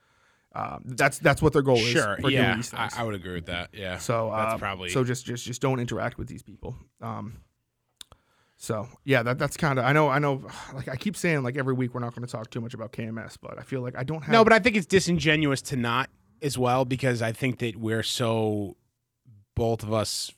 [0.54, 2.14] Um, that's that's what their goal Sure.
[2.14, 2.56] is for doing Yeah.
[2.56, 2.94] these I, things.
[2.98, 3.70] I would agree with that.
[3.74, 3.98] Yeah.
[4.00, 6.76] so uh, that's probably so just just just don't interact with these people.
[7.02, 7.38] Um,
[8.58, 10.42] so yeah, that that's kind of I know I know
[10.74, 12.92] like I keep saying like every week we're not going to talk too much about
[12.92, 15.76] KMS, but I feel like I don't have No, but I think it's disingenuous to
[15.76, 16.10] not
[16.42, 18.76] as well because I think that we're so
[19.56, 20.32] both of us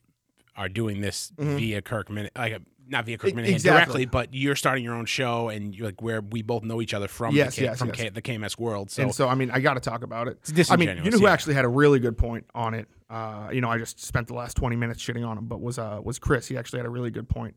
[0.56, 1.58] are doing this Mhm.
[1.58, 3.60] via Kirk Minute, like not via Kirk E- exactly.
[3.60, 6.94] directly, but you're starting your own show and you're like where we both know each
[6.94, 7.98] other from Yes, the, K, yes, from yes.
[7.98, 8.92] K, the KMS world.
[8.92, 10.40] So and so I mean I got to talk about it.
[10.70, 11.32] I mean, you know who yeah.
[11.32, 12.88] actually had a really good point on it.
[13.10, 15.78] Uh, you know, I just spent the last twenty minutes shitting on him, but was
[15.80, 16.48] uh was Chris?
[16.48, 17.56] He actually had a really good point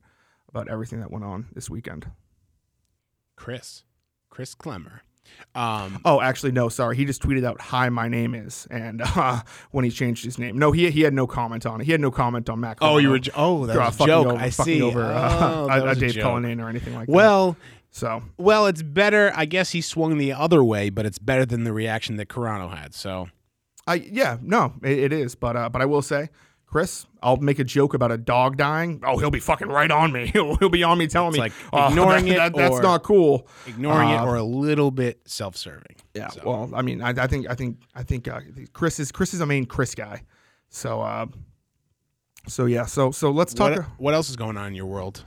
[0.48, 2.06] about everything that went on this weekend.
[3.37, 3.84] Chris,
[4.30, 5.02] Chris Clemmer.
[5.54, 6.68] Um, Oh, actually, no.
[6.68, 10.38] Sorry, he just tweeted out, "Hi, my name is," and uh, when he changed his
[10.38, 11.84] name, no, he he had no comment on it.
[11.84, 12.78] He had no comment on Mac.
[12.80, 13.20] oh, you were.
[13.37, 14.26] Oh, that uh, was a joke.
[14.26, 14.82] Over, I fucking see.
[14.82, 16.14] over Oh, uh, a, a Dave.
[16.16, 17.12] Cullinane or anything like that.
[17.12, 17.56] Well,
[17.90, 19.32] So well, it's better.
[19.37, 22.76] I guess he swung the other way, but it's better than the reaction that Carano
[22.76, 22.92] had.
[22.94, 23.28] So
[23.87, 25.34] I yeah, no, it, it is.
[25.37, 26.28] But uh, but I will say,
[26.66, 29.00] Chris, I'll make a joke about a dog dying.
[29.07, 30.27] Oh, he'll be fucking right on me.
[30.27, 32.81] He'll, he'll be on me telling It's me like "Oh, ignoring that- it that- that's
[32.81, 33.46] not cool.
[33.66, 35.96] ignoring it Uh, or a little bit self-serving.
[36.14, 36.29] Yeah.
[36.29, 38.40] So- Well, I mean, I, I think I think I think uh,
[38.72, 40.22] Chris is Chris is a main Chris guy.
[40.70, 41.27] So uh,
[42.48, 42.87] so yeah.
[42.87, 43.70] So so let's talk.
[43.77, 45.24] What, what else is going on in your world?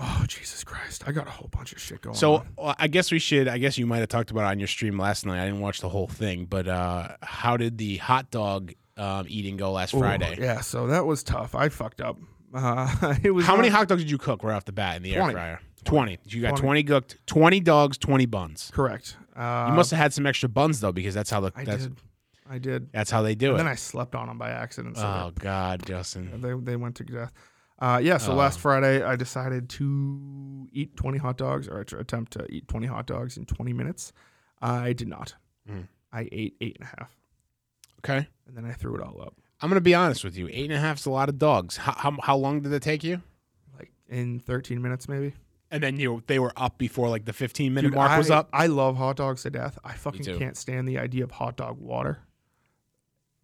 [0.00, 1.02] oh Jesus Christ!
[1.08, 2.14] I got a whole bunch of shit going.
[2.16, 2.46] So on.
[2.58, 3.48] uh, I guess we should.
[3.48, 5.40] I guess you might have talked about it on your stream last night.
[5.42, 9.56] I didn't watch the whole thing, but uh, how did the hot dog um, eating
[9.56, 10.36] go last Ooh, Friday?
[10.38, 10.60] Yeah.
[10.60, 11.54] So that was tough.
[11.54, 12.18] I fucked up.
[12.54, 15.02] Uh, it was How many hot dogs did you cook right off the bat in
[15.02, 15.60] the air fryer?
[15.84, 16.18] Twenty.
[16.24, 16.60] You got 20.
[16.62, 17.18] twenty cooked.
[17.26, 17.98] Twenty dogs.
[17.98, 18.70] Twenty buns.
[18.72, 19.18] Correct.
[19.36, 21.82] Uh, You must have had some extra buns though, because that's how the I that's
[21.88, 21.98] did.
[22.48, 22.90] I did.
[22.90, 23.58] that's how they do And it.
[23.58, 24.96] then I slept on them by accident.
[24.96, 26.40] So oh God, Justin.
[26.40, 27.32] they they went to death.
[27.78, 28.16] Uh, yeah.
[28.16, 28.36] So Oh.
[28.36, 33.06] last Friday, I decided to eat 20 hot dogs or attempt to eat 20 hot
[33.06, 34.14] dogs in 20 minutes.
[34.62, 35.34] I did not.
[35.70, 35.86] Mm.
[36.14, 37.14] I ate eight and a half,
[38.00, 38.26] Okay.
[38.46, 39.34] and then I threw it all up.
[39.60, 40.48] I'm gonna be honest with you.
[40.52, 41.76] Eight and a half is a lot of dogs.
[41.78, 43.22] How how, how long did it take you?
[43.78, 45.34] Like in 13 minutes, maybe.
[45.70, 48.30] And then you they were up before like the 15 minute Dude, mark I, was
[48.30, 48.48] up.
[48.52, 49.78] I love hot dogs to death.
[49.84, 50.38] I fucking too.
[50.38, 52.20] can't stand the idea of hot dog water.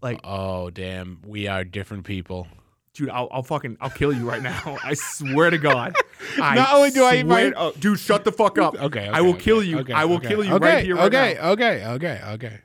[0.02, 2.46] Like, Oh damn, we are different people.
[2.92, 4.78] dude, I'll, I'll fucking I'll kill you right now.
[4.84, 5.94] I swear to God.
[6.40, 8.76] I Not only do I eat swear- my- oh, dude, shut the fuck up.
[8.80, 9.78] Okay, I will okay, kill okay, you.
[9.80, 10.28] okay, I will okay.
[10.28, 11.50] kill you okay, right here, right okay, now.
[11.50, 12.60] okay, okay, okay.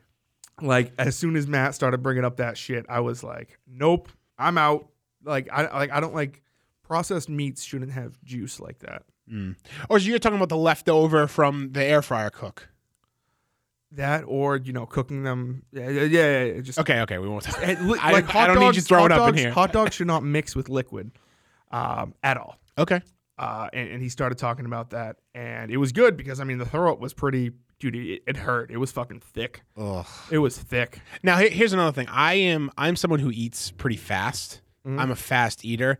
[0.61, 4.57] Like as soon as Matt started bringing up that shit, I was like, nope, I'm
[4.57, 4.89] out.
[5.23, 6.41] Like I like I don't like
[6.83, 9.03] processed meats shouldn't have juice like that.
[9.31, 9.55] Mm.
[9.89, 12.69] Or so you're talking about the leftover from the air fryer cook?
[13.91, 15.63] That or you know cooking them.
[15.71, 16.43] Yeah, yeah, yeah.
[16.43, 17.45] yeah, Just Okay, okay, we won't.
[17.61, 19.51] Li- I- like I hot don't need you throwing hot up in here.
[19.51, 21.11] Hot dogs should not mix with liquid
[21.71, 22.57] um, at all.
[22.77, 23.01] Okay.
[23.37, 26.57] Uh, and, and he started talking about that, and it was good because I mean
[26.57, 27.95] the throw up was pretty, dude.
[27.95, 28.71] It, it hurt.
[28.71, 29.61] It was fucking thick.
[29.77, 30.05] Ugh.
[30.31, 31.01] It was thick.
[31.23, 32.07] Now here's another thing.
[32.09, 34.61] I am I'm someone who eats pretty fast.
[34.87, 34.99] Mhm.
[34.99, 35.97] I'm a fast eater,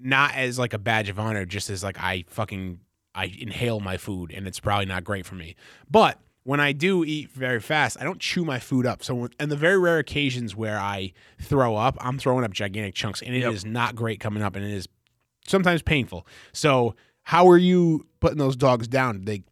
[0.00, 2.80] not as like a badge of honor, just as like I fucking
[3.14, 5.56] I inhale my food, and it's probably not great for me.
[5.90, 9.02] But when I do eat very fast, I don't chew my food up.
[9.02, 13.20] So, and the very rare occasions where I throw up, I'm throwing up gigantic chunks,
[13.22, 13.72] and it is Yep.
[13.72, 14.86] not great coming up, and it is
[15.46, 16.26] sometimes painful.
[16.52, 19.24] So, how are you putting those dogs down?
[19.24, 19.42] They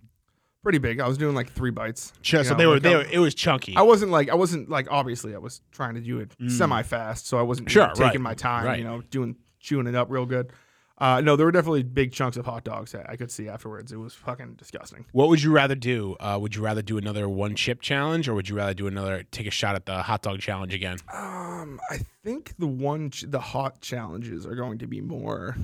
[0.64, 0.98] Pretty big.
[0.98, 2.12] I was doing like three bites.
[2.22, 3.76] ch- You so know, they were like, they I- were, it was chunky.
[3.76, 6.50] I wasn't like I wasn't like obviously I was trying to do it Mm.
[6.50, 8.78] semi fast, so I wasn't Sure, taking right, my time, right.
[8.78, 10.50] you know, doing chewing it up real good.
[10.96, 13.90] Uh, no, there were definitely big chunks of hot dogs that I could see afterwards.
[13.90, 15.04] It was fucking disgusting.
[15.10, 16.14] What would you rather do?
[16.20, 19.24] Uh, would you rather do another one chip challenge, or would you rather do another
[19.32, 20.98] take a shot at the hot dog challenge again?
[21.12, 25.56] Um, I think the one ch- the hot challenges are going to be more.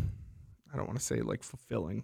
[0.74, 2.02] I don't want to say like fulfilling,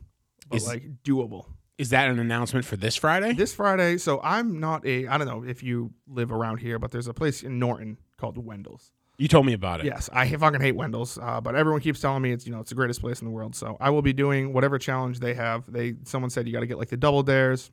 [0.49, 1.47] but Is- like doable.
[1.79, 3.35] Is that an announcement for this Friday?
[3.35, 5.07] This Friday, so I'm not a.
[5.09, 8.39] I don't know if you live around here, but there's a place in Norton called
[8.39, 8.93] Wendell's.
[9.19, 9.87] You told me about it.
[9.87, 12.71] Yes, I fucking hate Wendell's, uh, but everyone keeps telling me it's you know it's
[12.71, 13.55] the greatest place in the world.
[13.55, 15.71] So I will be doing whatever challenge they have.
[15.71, 17.71] They someone said you got to get like the double dares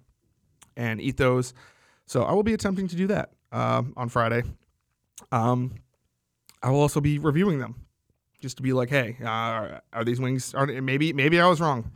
[0.75, 1.53] and eat those.
[2.05, 4.43] So I will be attempting to do that um, on Friday.
[5.31, 5.75] Um,
[6.61, 7.75] I will also be reviewing them,
[8.41, 10.53] just to be like, hey, uh, are these wings?
[10.53, 11.91] Are maybe maybe I was wrong.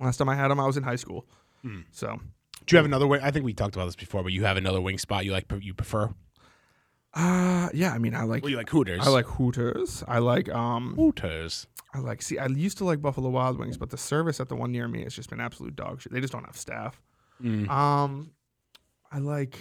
[0.00, 1.26] Last time I had them, I was in high school.
[1.66, 1.80] Hmm.
[1.90, 2.20] So
[2.66, 3.20] Do you have another wing?
[3.22, 5.46] I think we talked about this before, but you have another wing spot you like
[5.60, 6.10] you prefer?
[7.14, 9.06] uh, yeah, I mean I like Well, you like Hooters.
[9.06, 10.04] I like Hooters.
[10.06, 11.66] I like um Hooters.
[11.94, 14.54] I like see I used to like Buffalo Wild Wings, but the service at the
[14.54, 16.12] one near me has just been absolute dog shit.
[16.12, 17.00] They just don't have staff.
[17.42, 17.68] Mm.
[17.68, 18.30] Um
[19.10, 19.58] I like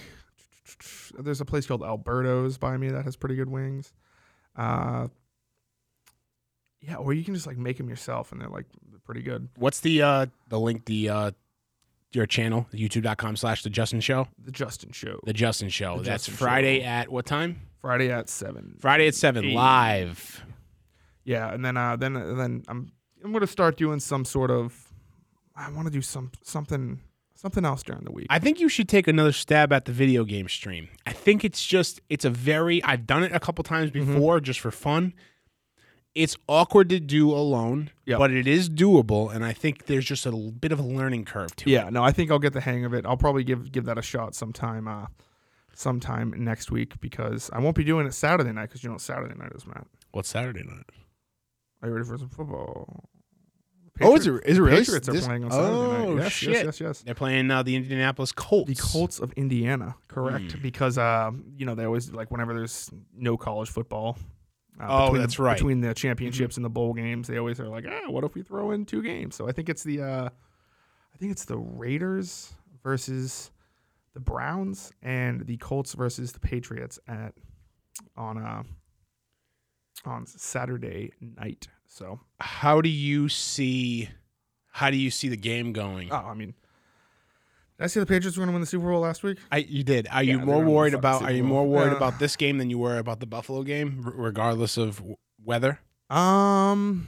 [1.20, 3.94] there's a place called Alberto's by me that has pretty good wings.
[4.56, 5.08] Uh
[6.82, 8.65] yeah, or you can just like make them yourself and they're like
[9.06, 9.48] pretty good.
[9.56, 10.86] What's the uh the link?
[10.86, 11.32] The uh
[12.15, 14.28] your channel, youtube.com slash the Justin Show.
[14.43, 15.19] The Justin Show.
[15.25, 15.97] The Justin Show.
[15.97, 16.86] The That's Justin Friday Show.
[16.88, 17.62] at what time?
[17.82, 18.78] Friday at 7.
[18.80, 19.54] Friday at seven, Hey.
[19.54, 20.43] live.
[21.23, 22.91] Yeah, and then uh then then I'm
[23.23, 24.91] I'm going to start doing some sort of
[25.56, 26.99] I want to do some something
[27.36, 28.28] something else during the week.
[28.30, 30.88] I think you should take another stab at the video game stream.
[31.06, 34.13] I think it's just it's a very I've done it a couple times Mm-hmm.
[34.15, 35.13] before just for fun.
[36.15, 38.19] It's awkward to do alone, Yep.
[38.19, 41.54] but it is doable, and I think there's just a bit of a learning curve
[41.58, 41.73] to it.
[41.73, 43.06] Yeah, no, I think I'll get the hang of it.
[43.06, 45.08] I'll probably give give that a shot sometime uh
[45.73, 49.01] sometime next week because I won't be doing it Saturday night because you know what
[49.01, 49.88] Saturday night is, Matt.
[50.12, 50.86] What's Saturday night?
[51.82, 53.10] Are you ready for some football?
[54.01, 54.78] Oh, is it- is it really?
[54.80, 56.23] Patriots are This- playing on Saturday Oh, night.
[56.23, 56.51] Yes, shit.
[56.54, 57.01] yes, yes, yes.
[57.01, 58.67] They're playing uh, the Indianapolis Colts.
[58.69, 60.54] The Colts of Indiana, correct?
[60.54, 60.62] Hmm.
[60.62, 64.17] Because uh, you know they always like whenever there's no college football.
[64.80, 65.58] Uh, Oh, between that's the, right.
[65.58, 68.42] Between the championships and the bowl games, they always are like, ah, what if we
[68.42, 69.36] throw in two games?
[69.36, 73.52] So I think it's the, uh, I think it's the Raiders versus
[74.14, 77.34] the Browns and the Colts versus the Patriots at
[78.18, 78.64] on uh
[80.06, 81.68] on Saturday night.
[81.88, 84.10] So How do you see?
[84.72, 86.12] How do you see the game going?
[86.12, 86.54] oh, I mean,
[87.78, 89.38] did I see the Patriots were going to win the Super Bowl last week?
[89.52, 90.08] I, you did.
[90.12, 91.20] Are Yeah, you they're more worried about?
[91.20, 91.50] Super Are you Bowl.
[91.50, 94.78] more worried Uh, about this game than you were about the Buffalo game, r- regardless
[94.78, 95.80] of w- weather?
[96.10, 97.08] Um.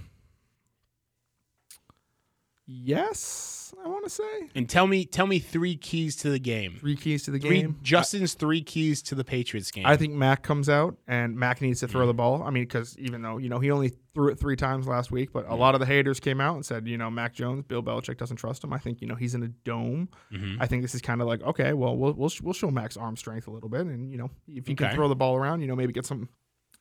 [2.65, 4.23] Yes, I want to say
[4.55, 6.77] And tell me, tell me three keys to the game.
[6.79, 7.77] three keys to the Three, game.
[7.81, 9.85] Justin's three keys to the Patriots game.
[9.85, 12.43] I think Mac comes out and Mac needs to throw the ball.
[12.43, 15.31] I mean, because even though you know he only threw it three times last week,
[15.31, 17.83] but a lot of the haters came out and said, you know, Mac Jones, Bill
[17.83, 18.73] Belichick doesn't trust him.
[18.73, 20.09] I think you know he's in a dome.
[20.31, 20.57] Mhm.
[20.59, 23.15] I think this is kind of like okay, well, we'll we'll we'll show Mac's arm
[23.17, 24.95] strength a little bit, and you know if he can Okay.
[24.95, 26.29] throw the ball around, you know maybe get some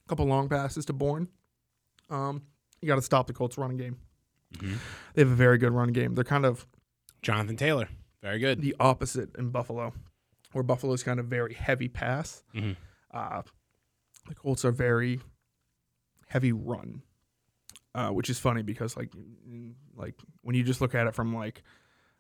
[0.08, 1.28] couple long passes to Bourne.
[2.10, 2.42] Um,
[2.80, 3.96] you got to stop the Colts running game.
[4.54, 4.78] Mhm.
[5.14, 6.14] They have a very good run game.
[6.14, 6.66] They're kind of
[7.22, 7.88] Jonathan Taylor,
[8.22, 8.60] very good.
[8.60, 9.92] the opposite in Buffalo,
[10.52, 12.42] where Buffalo's kind of very heavy pass.
[12.54, 12.76] Mhm.
[13.12, 13.42] Uh,
[14.28, 15.20] the Colts are very
[16.28, 17.02] heavy run,
[17.94, 19.12] uh, which is funny because like
[19.94, 21.62] like when you just look at it from like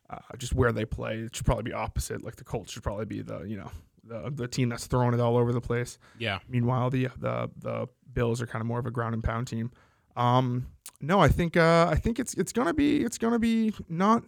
[0.08, 2.22] uh, just where they play, it should probably be opposite.
[2.22, 3.70] Like the Colts should probably be the you know
[4.04, 5.98] the the team that's throwing it all over the place.
[6.18, 9.48] Yeah, Meanwhile, the the the Bills are kind of more of a ground and pound
[9.48, 9.70] team.
[10.16, 10.68] Um,
[11.00, 14.22] no, I think uh, I think it's it's gonna be it's gonna be not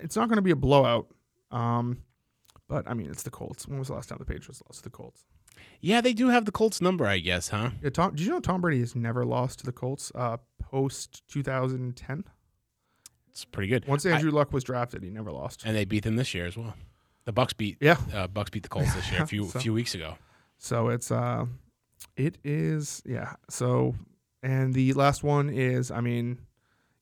[0.00, 1.08] it's not gonna be a blowout.
[1.50, 1.98] Um,
[2.68, 3.66] but I mean, it's the Colts.
[3.66, 5.24] When was the last time the Patriots lost to the Colts?
[5.80, 7.70] yeah, they do have the Colts number, I guess, huh?
[7.82, 11.22] Yeah, Tom, did you know Tom Brady has never lost to the Colts uh, post
[11.28, 12.24] 2010?
[13.30, 13.86] It's pretty good.
[13.86, 15.62] Once I- Andrew Luck was drafted, he never lost.
[15.64, 16.74] and they beat them this year as well.
[17.24, 19.72] The Bucs beat Yeah, uh, Bucs beat the Colts this year a few So- few
[19.72, 20.16] weeks ago.
[20.58, 21.46] So it's uh
[22.16, 23.34] it is yeah.
[23.48, 23.94] So
[24.42, 26.38] and the last one is I mean,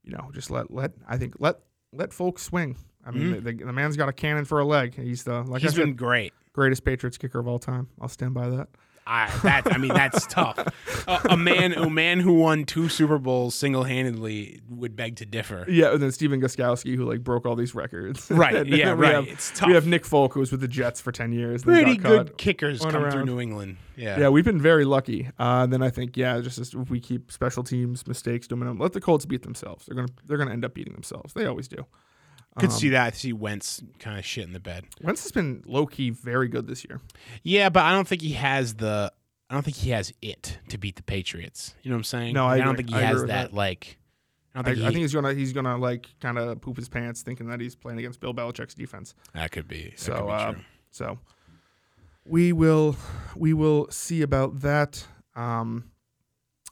[0.02, 1.56] you know, just let let I think let
[1.96, 2.76] let folks swing.
[3.04, 3.44] I mean, Mhm.
[3.44, 4.94] the, the, man's got a cannon for a leg.
[4.94, 6.32] He's the like He's I said, been great.
[6.52, 7.88] greatest Patriots kicker of all time.
[8.00, 8.68] I'll stand by that.
[9.06, 10.58] I that I mean that's tough.
[11.06, 15.26] A, a man a man who won two Super Bowls single handedly would beg to
[15.26, 15.64] differ.
[15.68, 18.30] Yeah, and then Stephen Gostkowski who like broke all these records.
[18.30, 18.66] Right?
[18.76, 18.90] Yeah.
[18.90, 19.14] Right.
[19.14, 19.68] Have, it's tough.
[19.68, 21.62] we have Nick Folk who was with the Jets for ten years.
[21.62, 23.24] pretty good kickers come through.
[23.24, 23.76] New England.
[23.96, 24.18] Yeah.
[24.20, 25.28] Yeah, we've been very lucky.
[25.38, 28.56] Uh, and then I think, yeah, just as if we keep special teams mistakes to
[28.56, 29.86] minimum, let the Colts beat themselves.
[29.86, 31.32] They're gonna they're gonna end up beating themselves.
[31.32, 31.86] They always do.
[32.58, 33.06] Could Um, see that.
[33.14, 34.84] I See Wentz kind of shit in the bed.
[35.02, 37.00] Wentz has been low key very good this year.
[37.42, 39.12] Yeah, but I don't think he has the.
[39.48, 41.74] I don't think he has it to beat the Patriots.
[41.82, 42.34] You know what I'm saying?
[42.34, 43.52] No, I Like, don't think he I has that, that.
[43.54, 43.98] Like,
[44.54, 46.76] I I, don't I think, he, think he's gonna he's gonna like kind of poop
[46.78, 49.14] his pants thinking that he's playing against Bill Belichick's defense.
[49.34, 49.90] that could be.
[49.90, 50.62] That So, could be uh, true.
[50.90, 51.18] So
[52.24, 52.96] we will
[53.36, 55.06] we will see about that.
[55.36, 55.84] Um,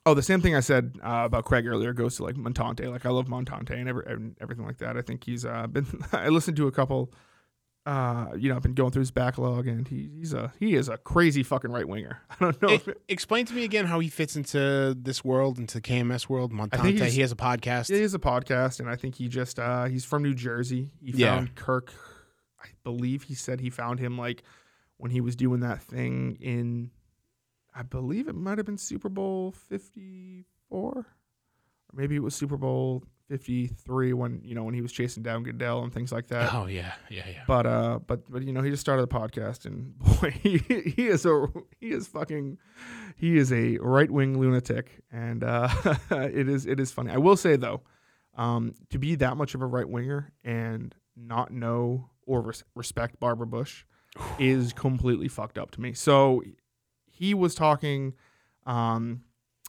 [0.07, 2.91] oh, the same thing I said uh, about Craig earlier goes to like Montante.
[2.91, 4.97] Like I love Montante and, every, and everything like that.
[4.97, 5.87] I think he's uh, been.
[6.13, 7.13] I listened to a couple.
[7.87, 10.89] Uh, you know, I've been going through his backlog, and he, he's a he is
[10.89, 12.19] a crazy fucking right winger.
[12.31, 12.71] I don't know.
[12.71, 16.27] If it, explain to me again how he fits into this world, into the KMS
[16.27, 16.51] world.
[16.51, 17.95] Montante, he has a podcast.
[17.95, 20.93] he has a podcast, and I think he just uh, he's from New Jersey.
[21.03, 21.35] He Yeah.
[21.37, 21.93] found Kirk.
[22.59, 24.43] I believe he said he found him like
[24.97, 26.91] when he was doing that thing in.
[27.75, 31.07] I believe it might have been Super Bowl fifty four, or
[31.93, 35.43] maybe it was Super Bowl fifty three when you know when he was chasing down
[35.43, 36.55] Goodell and things like that.
[36.55, 37.43] oh yeah, yeah, yeah.
[37.47, 41.09] But uh, but but you know, he just started a podcast, and boy, he, he
[41.09, 41.47] is a
[41.81, 42.59] he is fucking
[43.17, 45.69] he is a right wing lunatic, and uh,
[46.11, 47.11] it is it is funny.
[47.11, 47.83] I will say though,
[48.37, 53.21] um, to be that much of a right winger and not know or res- respect
[53.21, 53.85] Barbara Bush
[54.39, 55.93] is completely fucked up to me.
[55.93, 56.43] So
[57.15, 58.15] he was talking.
[58.67, 59.23] Um,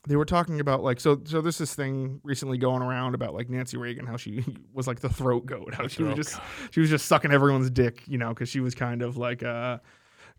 [0.08, 3.50] they were talking about like so so there's this thing recently going around about like
[3.50, 6.40] Nancy Reagan how she was like the throat goat how she was just
[6.72, 9.82] she was just sucking everyone's dick you know because she was kind of like a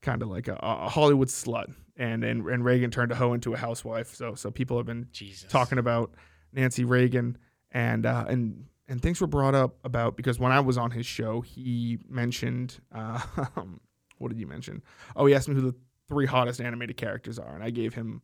[0.02, 3.54] kind of like a, a Hollywood slut and, and and Reagan turned a hoe into
[3.54, 5.50] a housewife so so people have been Jesus.
[5.50, 6.12] talking about
[6.52, 7.36] Nancy Reagan
[7.72, 11.06] and uh, and and things were brought up about because when I was on his
[11.06, 13.20] show he mentioned uh,
[14.18, 14.82] what did you mention
[15.16, 15.74] oh he asked me who the
[16.08, 18.22] three hottest animated characters are and I gave him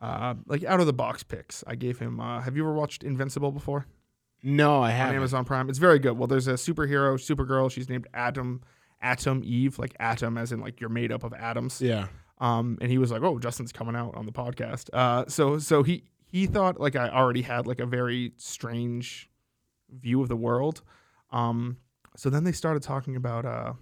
[0.00, 3.02] uh, like out of the box picks I gave him uh, have you ever watched
[3.04, 3.86] Invincible before
[4.42, 5.16] No, I haven't.
[5.16, 5.68] Amazon Prime.
[5.70, 6.18] It's very good.
[6.18, 7.70] Well, there's a superhero, Supergirl.
[7.70, 8.60] She's named Atom,
[9.00, 11.80] Atom Eve, like atom as in like you're made up of atoms.
[11.80, 12.08] Yeah.
[12.40, 15.84] Um, and he was like, "Oh, Justin's coming out on the podcast." Uh, so so
[15.84, 19.30] he he thought like I already had like a very strange
[19.90, 20.82] view of the world.
[21.30, 21.76] Um,
[22.16, 23.72] so then they started talking about uh,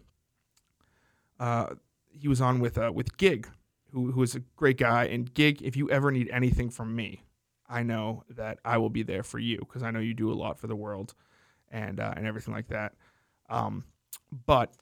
[1.39, 1.67] uh,
[2.11, 3.49] he was on with uh, with Gig,
[3.93, 5.05] who who is a great guy.
[5.05, 7.25] And Gig, if you ever need anything from me,
[7.69, 10.35] I know that I will be there for you because I know you do a
[10.35, 11.15] lot for the world,
[11.71, 12.95] and uh, and everything like that.
[13.49, 13.85] Um,
[14.47, 14.75] but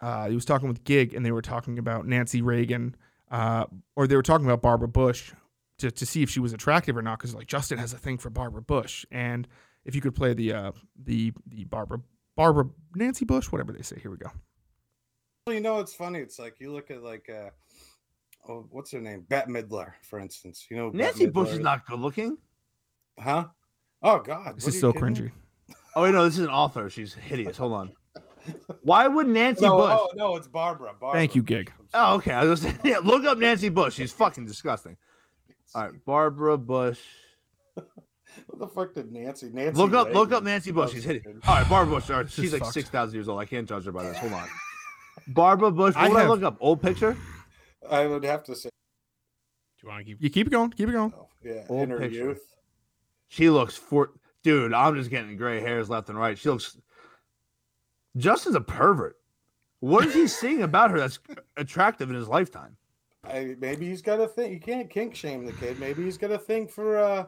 [0.00, 2.96] uh, he was talking with Gig, and they were talking about Nancy Reagan,
[3.30, 5.32] uh, or they were talking about Barbara Bush
[5.78, 7.18] to, to see if she was attractive or not.
[7.18, 9.46] Because like Justin has a thing for Barbara Bush, and
[9.84, 12.00] if you could play the uh, the the Barbara
[12.36, 13.98] Barbara Nancy Bush, whatever they say.
[14.00, 14.30] Here we go.
[15.46, 16.20] Well, you know, it's funny.
[16.20, 17.50] It's like you look at like uh,
[18.48, 19.26] oh, what's her name?
[19.28, 20.66] Bette Midler, for instance.
[20.70, 22.38] You know, Nancy Bush is not good looking.
[23.18, 23.46] Huh?
[24.04, 25.22] Oh God, This what is are so cringy.
[25.24, 25.30] me?
[25.96, 26.88] Oh wait, no, this is an author.
[26.88, 27.56] She's hideous.
[27.56, 27.92] Hold on.
[28.82, 29.96] Why would Nancy No, Bush?
[29.98, 30.92] oh no, it's Barbara.
[31.00, 31.18] Barbara.
[31.20, 31.72] Thank you, Gig.
[31.92, 32.32] Oh, okay.
[32.32, 33.94] I was gonna say, yeah, look up Nancy Bush.
[33.94, 34.96] She's fucking disgusting.
[35.74, 37.00] All right, Barbara Bush.
[38.46, 39.50] What the fuck did Nancy?
[39.52, 39.76] Nancy.
[39.76, 40.92] Look up, look up Nancy Bush.
[40.92, 41.26] She's hideous.
[41.46, 42.08] All right, Barbara Bush.
[42.10, 42.72] All right, she's like fucked.
[42.72, 43.38] six thousand years old.
[43.38, 44.16] I can't judge her by this.
[44.16, 44.48] Hold on.
[45.28, 45.94] Barbara Bush.
[45.94, 46.56] What I would I have- look up?
[46.60, 47.16] Old picture.
[47.88, 48.68] I would have to say,
[49.80, 50.22] Do you want to keep?
[50.22, 50.70] You keep it going.
[50.70, 51.12] Keep it going.
[51.16, 52.16] oh, yeah, Old in her picture.
[52.18, 52.54] youth.
[53.28, 54.10] She looks for
[54.42, 54.72] dude.
[54.74, 56.38] I'm just getting gray hairs left and right.
[56.38, 56.76] She looks.
[58.16, 59.16] Justin's a pervert.
[59.80, 61.18] What is he seeing about her that's
[61.56, 62.76] attractive in his lifetime?
[63.24, 64.52] I, maybe he's got a thing.
[64.52, 65.78] You can't kink shame the kid.
[65.80, 67.26] Maybe he's got a thing for, uh,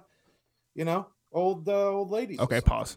[0.74, 2.38] you know, old uh, old ladies.
[2.40, 2.96] Okay, pause.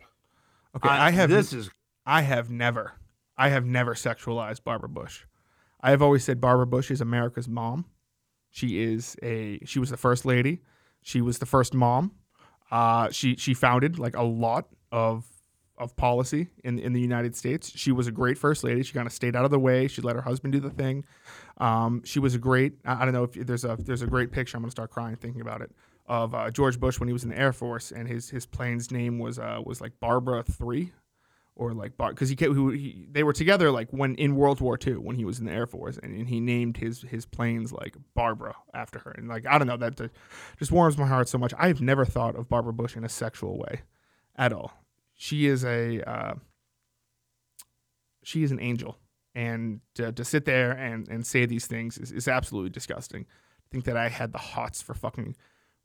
[0.76, 1.70] Okay, I, have this is
[2.06, 2.93] I have never,
[3.38, 5.26] I have never sexualized Barbara Bush.
[5.82, 7.86] I have always said Barbara Bush is America's mom.
[8.50, 10.62] She is a, she was the first lady.
[11.02, 12.14] She was the first mom.
[12.72, 15.26] Uh, she she founded like a lot of
[15.78, 17.72] of policy in in the United States.
[17.76, 18.84] She was a great first lady.
[18.84, 19.88] She kind of stayed out of the way.
[19.88, 21.06] She let her husband do the thing.
[21.60, 22.74] Um, she was a great.
[22.84, 24.58] I I don't know if there's a there's a great picture.
[24.58, 25.72] I'm gonna start crying thinking about it
[26.08, 28.92] of uh, George Bush when he was in the Air Force and his his plane's
[28.92, 30.92] name was uh, was like Barbara three
[31.58, 32.47] or like because he, he,
[32.78, 35.51] he they were together like when in World War II when he was in the
[35.51, 39.45] Air Force and, and he named his his planes like Barbara after her and like
[39.45, 40.12] I don't know that
[40.60, 41.53] just warms my heart so much.
[41.58, 43.82] I've never thought of Barbara Bush in a sexual way
[44.36, 44.72] at all.
[45.16, 46.36] She is a uh,
[48.24, 48.97] she is an angel
[49.34, 53.26] and to, to sit there and and say these things is, is absolutely disgusting.
[53.26, 55.36] I think that I had the hots for fucking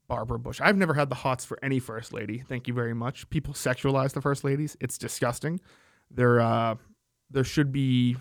[0.09, 0.61] Barbara Bush.
[0.61, 2.45] I've never had the hots for any first lady.
[2.49, 3.29] Thank you very much.
[3.31, 4.77] People sexualize the first ladies.
[4.81, 5.61] It's disgusting.
[6.11, 6.75] There, uh,
[7.31, 8.17] there should be,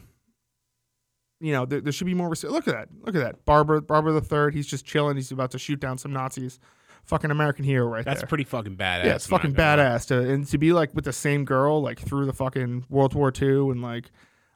[1.39, 2.29] you know, there, there should be more.
[2.29, 2.89] Res- Look at that.
[3.05, 3.45] Look at that.
[3.45, 4.53] Barbara, Barbara the third.
[4.53, 5.15] He's just chilling.
[5.15, 6.59] He's about to shoot down some Nazis.
[7.05, 8.11] Fucking American hero right there.
[8.13, 8.27] That's there.
[8.27, 9.03] pretty fucking badass.
[9.05, 9.89] yeah, it's I'm not fucking gonna lie.
[9.97, 13.15] badass to and to be like with the same girl like through the fucking World
[13.15, 14.11] War II and like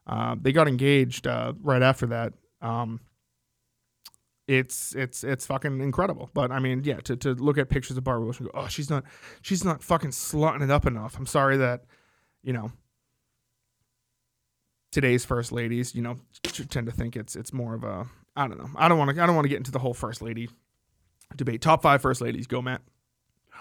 [0.06, 2.34] uh, they got engaged uh, right after that.
[2.62, 3.00] Um,
[4.48, 6.30] it's it's it's fucking incredible.
[6.34, 8.68] But I mean, yeah, to, to look at pictures of Barbara Bush and go, oh,
[8.68, 9.04] she's not
[9.41, 11.18] she's not fucking slutting it up enough.
[11.18, 11.86] I'm sorry that
[12.43, 12.72] you know
[14.91, 16.16] today's first ladies, you know,
[16.70, 18.70] tend to think it's it's more of a I don't know.
[18.78, 20.50] I don't want to I don't want to get into the whole first lady
[21.36, 21.62] debate.
[21.62, 22.82] Top five first ladies, go Matt.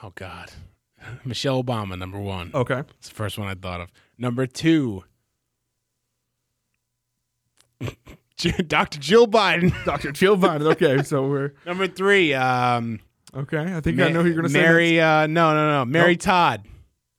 [0.03, 0.53] Oh God,
[1.25, 2.51] Michelle Obama, number one.
[2.55, 2.83] Okay.
[2.99, 3.89] It's the first one I thought of.
[4.19, 5.05] Number two,
[8.67, 8.99] Dr.
[8.99, 9.73] Jill Biden.
[9.85, 10.13] Dr.
[10.13, 10.73] Jill Biden.
[10.73, 13.01] Okay, so we're Number three, um,
[13.35, 13.75] okay.
[13.75, 14.61] I think I know who you're gonna say.
[14.61, 15.01] Mary.
[15.01, 16.21] Uh, no, no, no, Mary Nope.
[16.21, 16.67] Todd.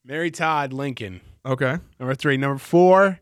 [0.04, 1.22] Mary Todd Lincoln.
[1.46, 1.78] Okay.
[2.00, 2.38] Number three.
[2.38, 3.20] Number four.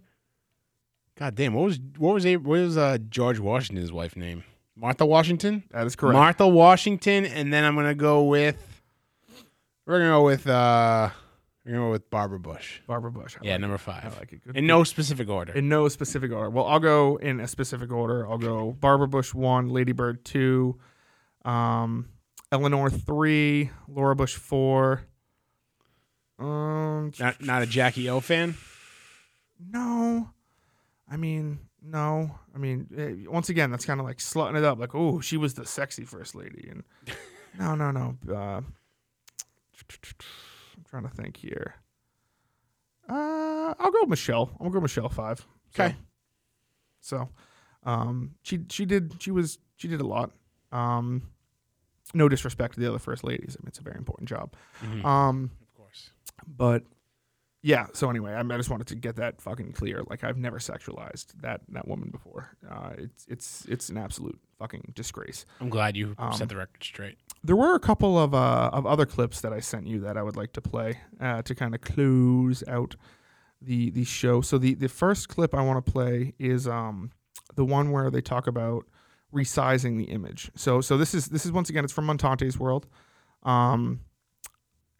[1.17, 4.43] God damn, what was what was what was uh, George Washington's wife name?
[4.75, 5.63] Martha Washington.
[5.69, 6.13] That is correct.
[6.15, 8.57] Martha Washington, and then I'm gonna go with.
[9.85, 11.09] We're gonna go with uh,
[11.65, 12.81] we're gonna go with Barbara Bush.
[12.87, 13.35] Barbara Bush.
[13.41, 13.79] I Yeah, like number it.
[13.79, 14.13] five.
[14.15, 14.43] I like it.
[14.45, 14.57] Good.
[14.57, 15.53] In no specific order.
[15.53, 16.49] in no specific order.
[16.49, 18.27] Well, I'll go in a specific order.
[18.29, 20.77] I'll go Barbara Bush one, Lady Bird two,
[21.45, 22.09] um,
[22.51, 25.03] Eleanor three, Laura Bush four.
[26.39, 28.55] Um, not not a Jackie O fan.
[29.71, 30.29] no,
[31.09, 32.39] I mean no.
[32.53, 34.79] I mean eh, once again, that's kind of like slutting it up.
[34.79, 36.83] Like oh, she was the sexy first lady, and
[37.59, 38.17] no, no, no.
[38.27, 38.65] Uh, I'm
[40.93, 41.73] trying to think here.
[43.09, 44.51] Uh, I'll go Michelle.
[44.61, 45.43] I'll go Michelle five.
[45.73, 45.95] Okay.
[47.01, 47.29] So,
[47.83, 50.31] um, she she did she was she did a lot.
[50.71, 51.23] Um,
[52.13, 53.57] no disrespect to the other first ladies.
[53.59, 54.53] I mean, it's a very important job.
[54.83, 55.03] Mhm.
[55.03, 56.11] Um, of course.
[56.47, 56.83] but
[57.63, 57.87] yeah.
[57.93, 60.03] So anyway, I, I just wanted to get that fucking clear.
[60.07, 62.55] Like I've never sexualized that that woman before.
[62.69, 65.45] Uh, it's it's it's an absolute fucking disgrace.
[65.59, 67.17] I'm glad you Um, set the record straight.
[67.43, 70.23] There were a couple of uh, of other clips that I sent you that I
[70.23, 72.95] would like to play uh, to kind of close out
[73.61, 74.41] the the show.
[74.41, 77.11] So the the first clip I want to play is um
[77.55, 78.85] the one where they talk about
[79.33, 80.51] resizing the image.
[80.55, 82.87] So so this is this is once again it's from Montante's world.
[83.43, 84.01] Um,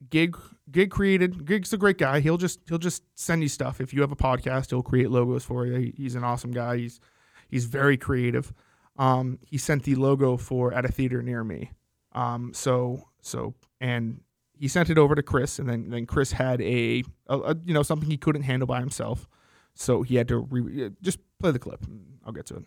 [0.10, 0.38] Gig
[0.72, 1.46] Gig created.
[1.46, 2.20] Gig's a great guy.
[2.20, 3.80] He'll just he'll just send you stuff.
[3.80, 5.94] If you have a podcast, he'll create logos for you.
[5.96, 6.78] He's an awesome guy.
[6.78, 7.00] He's
[7.48, 8.54] he's very creative.
[8.98, 11.72] Um, he sent the logo for at a theater near me.
[12.14, 14.22] Um, so so and
[14.57, 17.74] he sent it over to Chris, and then then Chris had a, a, a you
[17.74, 19.28] know something he couldn't handle by himself,
[19.74, 21.84] so he had to re- just play the clip.
[22.26, 22.66] I'll get to it.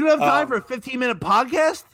[0.00, 1.84] You have time Um, for a 15 minute podcast?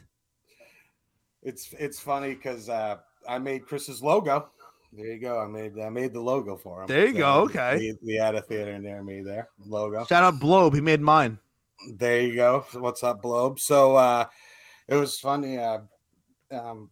[1.42, 2.98] It's it's funny because uh,
[3.28, 4.48] I made Chris's logo.
[4.92, 5.38] There you go.
[5.40, 6.86] I made I made the logo for him.
[6.88, 7.76] There you go, okay.
[7.76, 9.48] We, we had a theater near me there.
[9.64, 10.04] Logo.
[10.06, 10.74] Shout out Blobe.
[10.74, 11.38] He made mine.
[11.96, 12.64] There you go.
[12.74, 13.60] What's up, Globe?
[13.60, 14.26] So uh,
[14.88, 15.58] it was funny.
[15.58, 15.80] Uh,
[16.50, 16.90] um,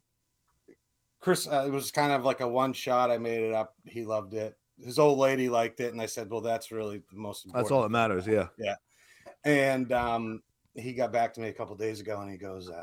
[1.21, 3.11] Chris, uh, it was kind of like a one shot.
[3.11, 3.75] I made it up.
[3.85, 4.57] He loved it.
[4.85, 7.73] His old lady liked it, and I said, "Well, that's really the most important." That's
[7.73, 8.27] all that matters.
[8.27, 8.49] Yeah.
[8.59, 8.75] Yeah.
[9.45, 10.43] And um,
[10.75, 12.83] he got back to me a couple days ago, and he goes, uh,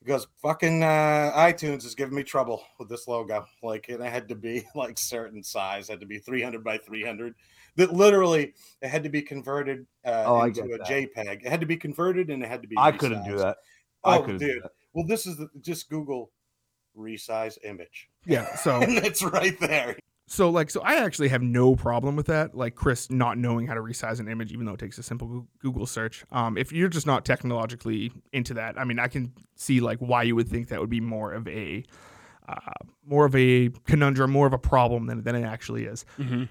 [0.00, 3.46] "He goes, fucking uh, iTunes is giving me trouble with this logo.
[3.62, 7.34] Like, it had to be like certain size, had to be 300 by 300.
[7.76, 10.86] That literally, it had to be converted uh, Oh, into a that.
[10.86, 11.44] JPEG.
[11.44, 12.76] It had to be converted, and it had to be.
[12.78, 13.56] I couldn't do that.
[14.04, 14.62] I Oh, dude.
[14.92, 16.30] Well, this is the, just Google
[16.96, 18.54] resize image, Yeah.
[18.56, 19.96] So it's right there.
[20.26, 22.54] so like so I actually have no problem with that.
[22.54, 25.46] Like Chris not knowing how to resize an image, even though it takes a simple
[25.58, 26.24] Google search.
[26.30, 30.22] Um, if you're just not technologically into that, I mean, I can see like why
[30.22, 31.84] you would think that would be more of a
[32.48, 32.56] uh,
[33.06, 36.04] more of a conundrum, more of a problem than than it actually is.
[36.18, 36.44] Mm-hmm.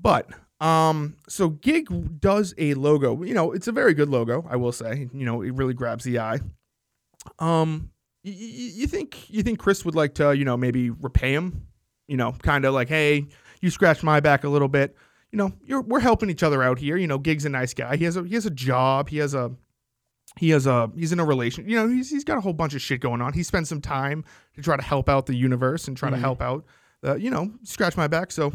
[0.00, 0.28] But
[0.60, 3.22] um, so Gig does a logo.
[3.22, 5.08] You know, it's a very good logo, I will say.
[5.12, 6.40] You know, it really grabs the eye.
[7.38, 7.90] Um,
[8.24, 11.66] y- y- you think you think Chris would like to, you know, maybe repay him?
[12.08, 13.26] You know, kind of like, hey,
[13.60, 14.96] you scratched my back a little bit.
[15.30, 16.96] You know, you're we're helping each other out here.
[16.96, 17.96] You know, Gig's a nice guy.
[17.96, 19.08] He has a he has a job.
[19.10, 19.52] He has a
[20.38, 21.68] he has a he's in a relation.
[21.68, 23.32] You know, he's he's got a whole bunch of shit going on.
[23.34, 24.24] He spent some time
[24.54, 26.20] to try to help out the universe and try to Mhm.
[26.20, 26.64] help out
[27.02, 28.32] the you know scratch my back.
[28.32, 28.52] So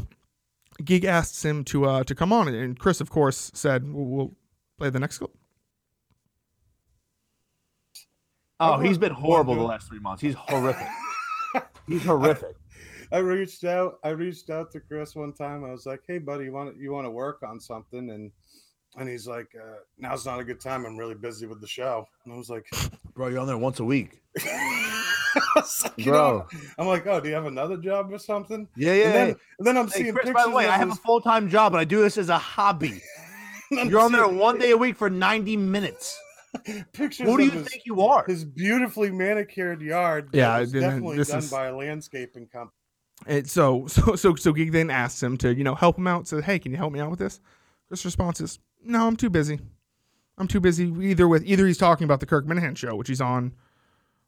[0.84, 4.32] Gig asks him to uh to come on, and Chris, of course, said, "We'll, we'll
[4.80, 5.32] play the next clip."
[8.64, 10.22] Oh, he's been horrible the last three months.
[10.22, 10.88] He's horrific.
[11.88, 12.55] He's horrific.
[13.11, 13.99] I reached out.
[14.03, 15.64] I reached out to Chris one time.
[15.64, 18.32] I was like, "Hey, buddy, you want you want to work on something?" And
[18.97, 20.86] and he's like, uh, "Now's not a good time.
[20.86, 22.66] I'm really busy with the show." And I was like,
[23.14, 24.22] Bro, you're on there once a week.
[24.45, 26.47] like, Bro, know,
[26.78, 29.03] I'm like, "Oh, do you have another job or something?" Yeah, yeah.
[29.05, 29.34] And then, yeah.
[29.59, 30.43] and then I'm Hey, seeing Chris, pictures.
[30.45, 32.38] by the way, I have a full time job, and I do this as a
[32.38, 33.01] hobby.
[33.72, 36.20] You're on there one day a week for 90 minutes.
[36.93, 37.28] Pictures.
[37.28, 38.26] Who do you his, think you are?
[38.26, 40.30] His beautifully manicured yard.
[40.34, 42.72] Yeah, then definitely done is- by a landscaping company.
[43.26, 46.28] And so so so so Gig then asks him to you know help him out.
[46.28, 47.39] Says, "Hey, can you help me out with this?"
[47.88, 49.60] Chris' response is, "No, I'm too busy.
[50.38, 53.22] I'm too busy either with either he's talking about the Kirk Minihane show, which he's
[53.22, 53.54] on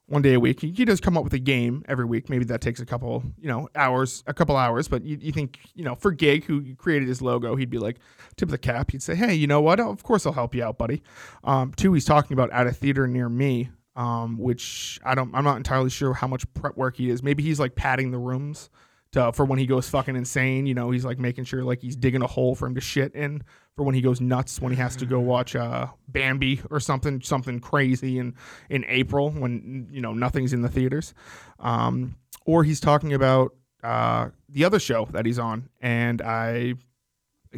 [0.08, 0.60] one day a week.
[0.60, 2.30] He, he does come up with a game every week.
[2.30, 4.88] Maybe that takes a couple you know hours, a couple hours.
[4.88, 7.98] But you, you think you know for Gig, who created his logo, he'd be like
[8.36, 8.92] tip of the cap.
[8.92, 9.80] He'd say, "Hey, you know what?
[9.80, 11.02] Of course I'll help you out, buddy."
[11.44, 13.70] Um, two, he's talking about at a theater near me.
[13.98, 17.24] Um, which I don't, I'm not entirely sure how much prep work he is.
[17.24, 18.70] Maybe he's like padding the rooms
[19.12, 20.66] to, for when he goes fucking insane.
[20.66, 23.14] You know, he's like making sure like he's digging a hole for him to shit
[23.14, 23.44] in
[23.76, 27.22] for when he goes nuts when he has to go watch uh, Bambi or something
[27.22, 28.36] something crazy in
[28.70, 31.14] in April when you know nothing's in the theaters.
[31.60, 33.54] Um, or he's talking about
[33.84, 36.76] uh, the other show that he's on, and I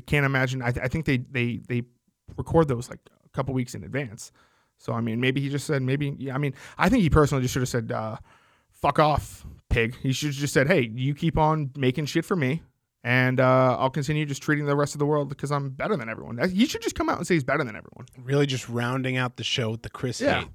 [0.06, 0.62] can't imagine.
[0.62, 1.84] I, th- I think they they they
[2.36, 4.32] record those like a couple weeks in advance.
[4.78, 6.16] So I mean, maybe he just said maybe.
[6.18, 8.18] Yeah, I mean, I think he personally just should have said, uh,
[8.72, 12.36] "Fuck off, pig." He should have just said, "Hey, you keep on making shit for
[12.36, 12.62] me,
[13.04, 16.10] and uh, I'll continue just treating the rest of the world because I'm better than
[16.10, 18.06] everyone." He should just come out and say he's better than everyone.
[18.18, 20.42] Really, just rounding out the show with the Chris Yeah.
[20.42, 20.50] hate.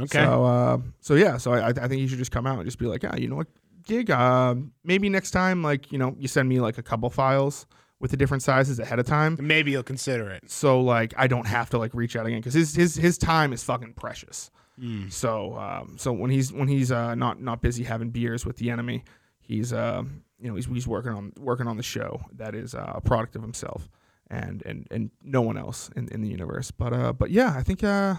[0.00, 0.22] Okay.
[0.24, 1.36] So, uh, so yeah.
[1.38, 3.26] So I, I think he should just come out and just be like, "Yeah, you
[3.28, 3.48] know what,
[3.84, 4.10] gig?
[4.10, 4.54] Uh,
[4.84, 7.66] maybe next time, like you know, you send me like a couple files
[8.00, 10.48] with the different sizes ahead of time." Maybe you'll consider it.
[10.50, 13.52] so like I don't have to like reach out again because his his his time
[13.52, 14.52] is fucking precious.
[14.80, 15.12] Mm.
[15.12, 18.70] So um, so when he's when he's uh, not not busy having beers with the
[18.70, 19.04] enemy,
[19.40, 20.02] he's uh,
[20.40, 23.36] you know he's he's working on working on the show that is uh, a product
[23.36, 23.88] of himself
[24.30, 26.70] and and and no one else in, in the universe.
[26.70, 28.16] But uh, but yeah, I think uh,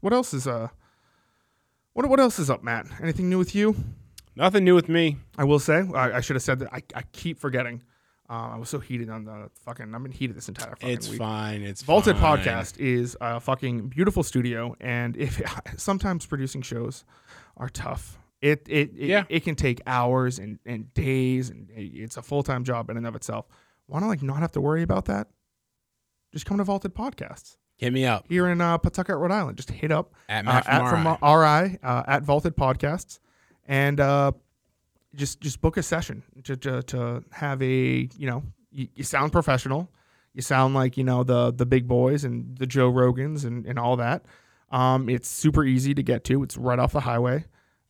[0.00, 0.68] what else is uh,
[1.92, 2.86] what what else is up, Matt?
[3.02, 3.74] Anything new with you?
[4.36, 5.18] Nothing new with me.
[5.38, 6.72] I will say I, I should have said that.
[6.72, 7.82] I, I keep forgetting.
[8.28, 9.94] Uh, I was so heated on the fucking.
[9.94, 11.18] I've been heated this entire fucking It's week.
[11.18, 11.62] fine.
[11.62, 12.38] It's Vaulted fine.
[12.38, 15.42] Podcast is a fucking beautiful studio, and if
[15.76, 17.04] sometimes producing shows
[17.56, 18.18] are tough.
[18.40, 19.24] It it it, Yeah.
[19.28, 23.06] it can take hours and, and days, and it's a full time job in and
[23.06, 23.46] of itself.
[23.88, 25.28] Want to like not have to worry about that?
[26.32, 29.56] Just come to Vaulted Podcasts Hit me up here in uh, Pawtucket, Rhode Island.
[29.56, 31.68] Just hit up at uh, Matt at from from RI.
[31.72, 33.18] RI uh, at Vaulted Podcasts,
[33.66, 34.32] and uh,
[35.14, 39.32] just just book a session to to, to have a you know you, you sound
[39.32, 39.90] professional,
[40.32, 43.78] you sound like you know the the big boys and the Joe Rogans and and
[43.78, 44.24] all that.
[44.70, 46.42] Um, it's super easy to get to.
[46.42, 47.44] It's right off the highway.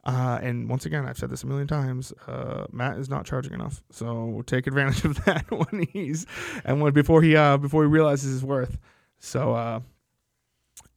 [0.04, 2.12] Uh, and once again, I've said this a million times.
[2.26, 6.26] Uh, Matt is not charging enough, so take advantage of that when he's
[6.64, 8.76] and when before he uh, before he realizes his worth.
[9.18, 9.80] So uh,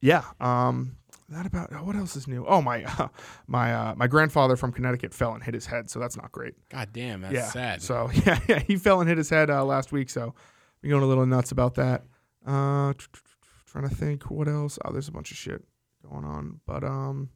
[0.02, 0.97] yeah, um,
[1.28, 2.44] that about what else is new?
[2.46, 3.08] Oh my uh,
[3.46, 6.54] my uh, my grandfather from Connecticut fell and hit his head, so that's not great.
[6.68, 7.82] God damn, that's yeah, sad.
[7.82, 10.34] So yeah, yeah, he fell and hit his head uh, last week, so
[10.82, 12.04] we're going a little nuts about that.
[12.46, 12.92] Uh,
[13.66, 14.78] trying to think what else.
[14.84, 15.62] Oh, there's a bunch of shit
[16.08, 17.28] going on, but um,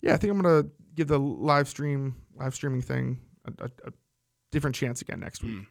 [0.00, 0.64] yeah, I think I'm gonna
[0.94, 3.92] give the live stream live streaming thing a, a, a
[4.50, 5.54] different chance again next week.
[5.58, 5.66] Mm.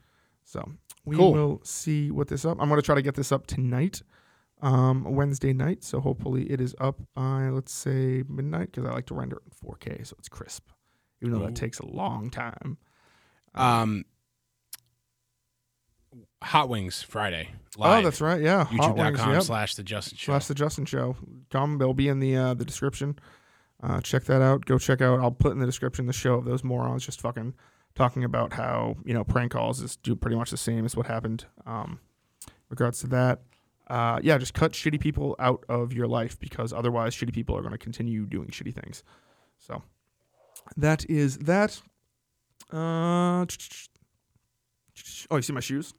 [0.46, 0.70] So
[1.06, 1.34] we Cool.
[1.34, 2.58] will see what this up.
[2.62, 4.02] I'm gonna try to get this up tonight,
[4.64, 5.84] um, Wednesday night.
[5.84, 9.44] So hopefully it is up by let's say midnight because I like to render it
[9.46, 10.70] in 4K so it's crisp,
[11.22, 11.48] even though Ooh.
[11.48, 12.78] that takes a long time.
[13.54, 14.06] Um,
[16.42, 17.50] Hot Wings Friday.
[17.80, 18.42] oh, that's right.
[18.42, 19.44] Yeah, YouTube.com yep.
[19.44, 20.32] slash the Justin Show.
[20.32, 21.18] slash the Justin Show.
[21.50, 23.20] Come, they'll be in the uh, the description.
[23.82, 24.66] Uh, check that out.
[24.66, 25.20] Go check out.
[25.20, 27.54] I'll put in the description the show of those morons just fucking
[27.96, 31.08] talking about how you know prank calls is do pretty much the same as what
[31.08, 31.46] happened.
[31.66, 32.00] Um,
[32.70, 33.42] regards to that,
[33.94, 37.62] uh, yeah, just cut shitty people out of your life because otherwise, shitty people are
[37.62, 39.04] going to continue doing shitty things.
[39.60, 39.84] So
[40.78, 41.82] that is that.
[42.72, 43.46] Uh,
[45.30, 45.94] oh, you see my shoes?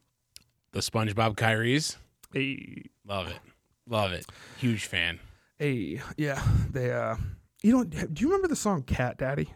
[0.73, 1.97] The SpongeBob Kyries.
[2.33, 3.39] Hey, Love it.
[3.87, 4.27] Love it.
[4.59, 5.21] Huge fan.
[5.59, 7.17] hey, yeah, they uh.
[7.63, 7.91] You don't.
[8.15, 9.49] Do you remember the song "Cat Daddy"?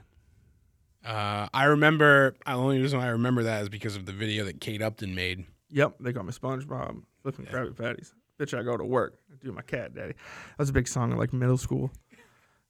[1.05, 2.37] Uh, I remember.
[2.47, 5.45] The only reason I remember that is because of the video that Kate Upton made.
[5.71, 7.53] Yep, they got me SpongeBob flipping Yeah.
[7.53, 8.15] Krabby Patties.
[8.39, 9.19] Bitch, I go to work.
[9.33, 10.13] I do my cat daddy.
[10.15, 11.91] That was a big song in like middle school.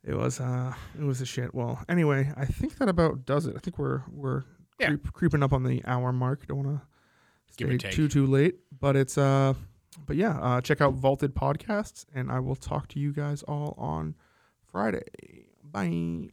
[0.05, 1.55] It was uh it was a shit.
[1.55, 3.55] Well, anyway, I think that about does it.
[3.57, 4.45] I think we're we're
[4.79, 4.89] Yeah.
[4.89, 6.47] creep, creeping up on the hour mark.
[6.47, 6.83] Don't want to
[7.53, 9.55] stay too too late, but it's uh
[10.07, 13.75] but yeah, uh check out Vaulted Podcasts and I will talk to you guys all
[13.77, 14.15] on
[14.71, 15.05] Friday.
[15.65, 16.31] Bye.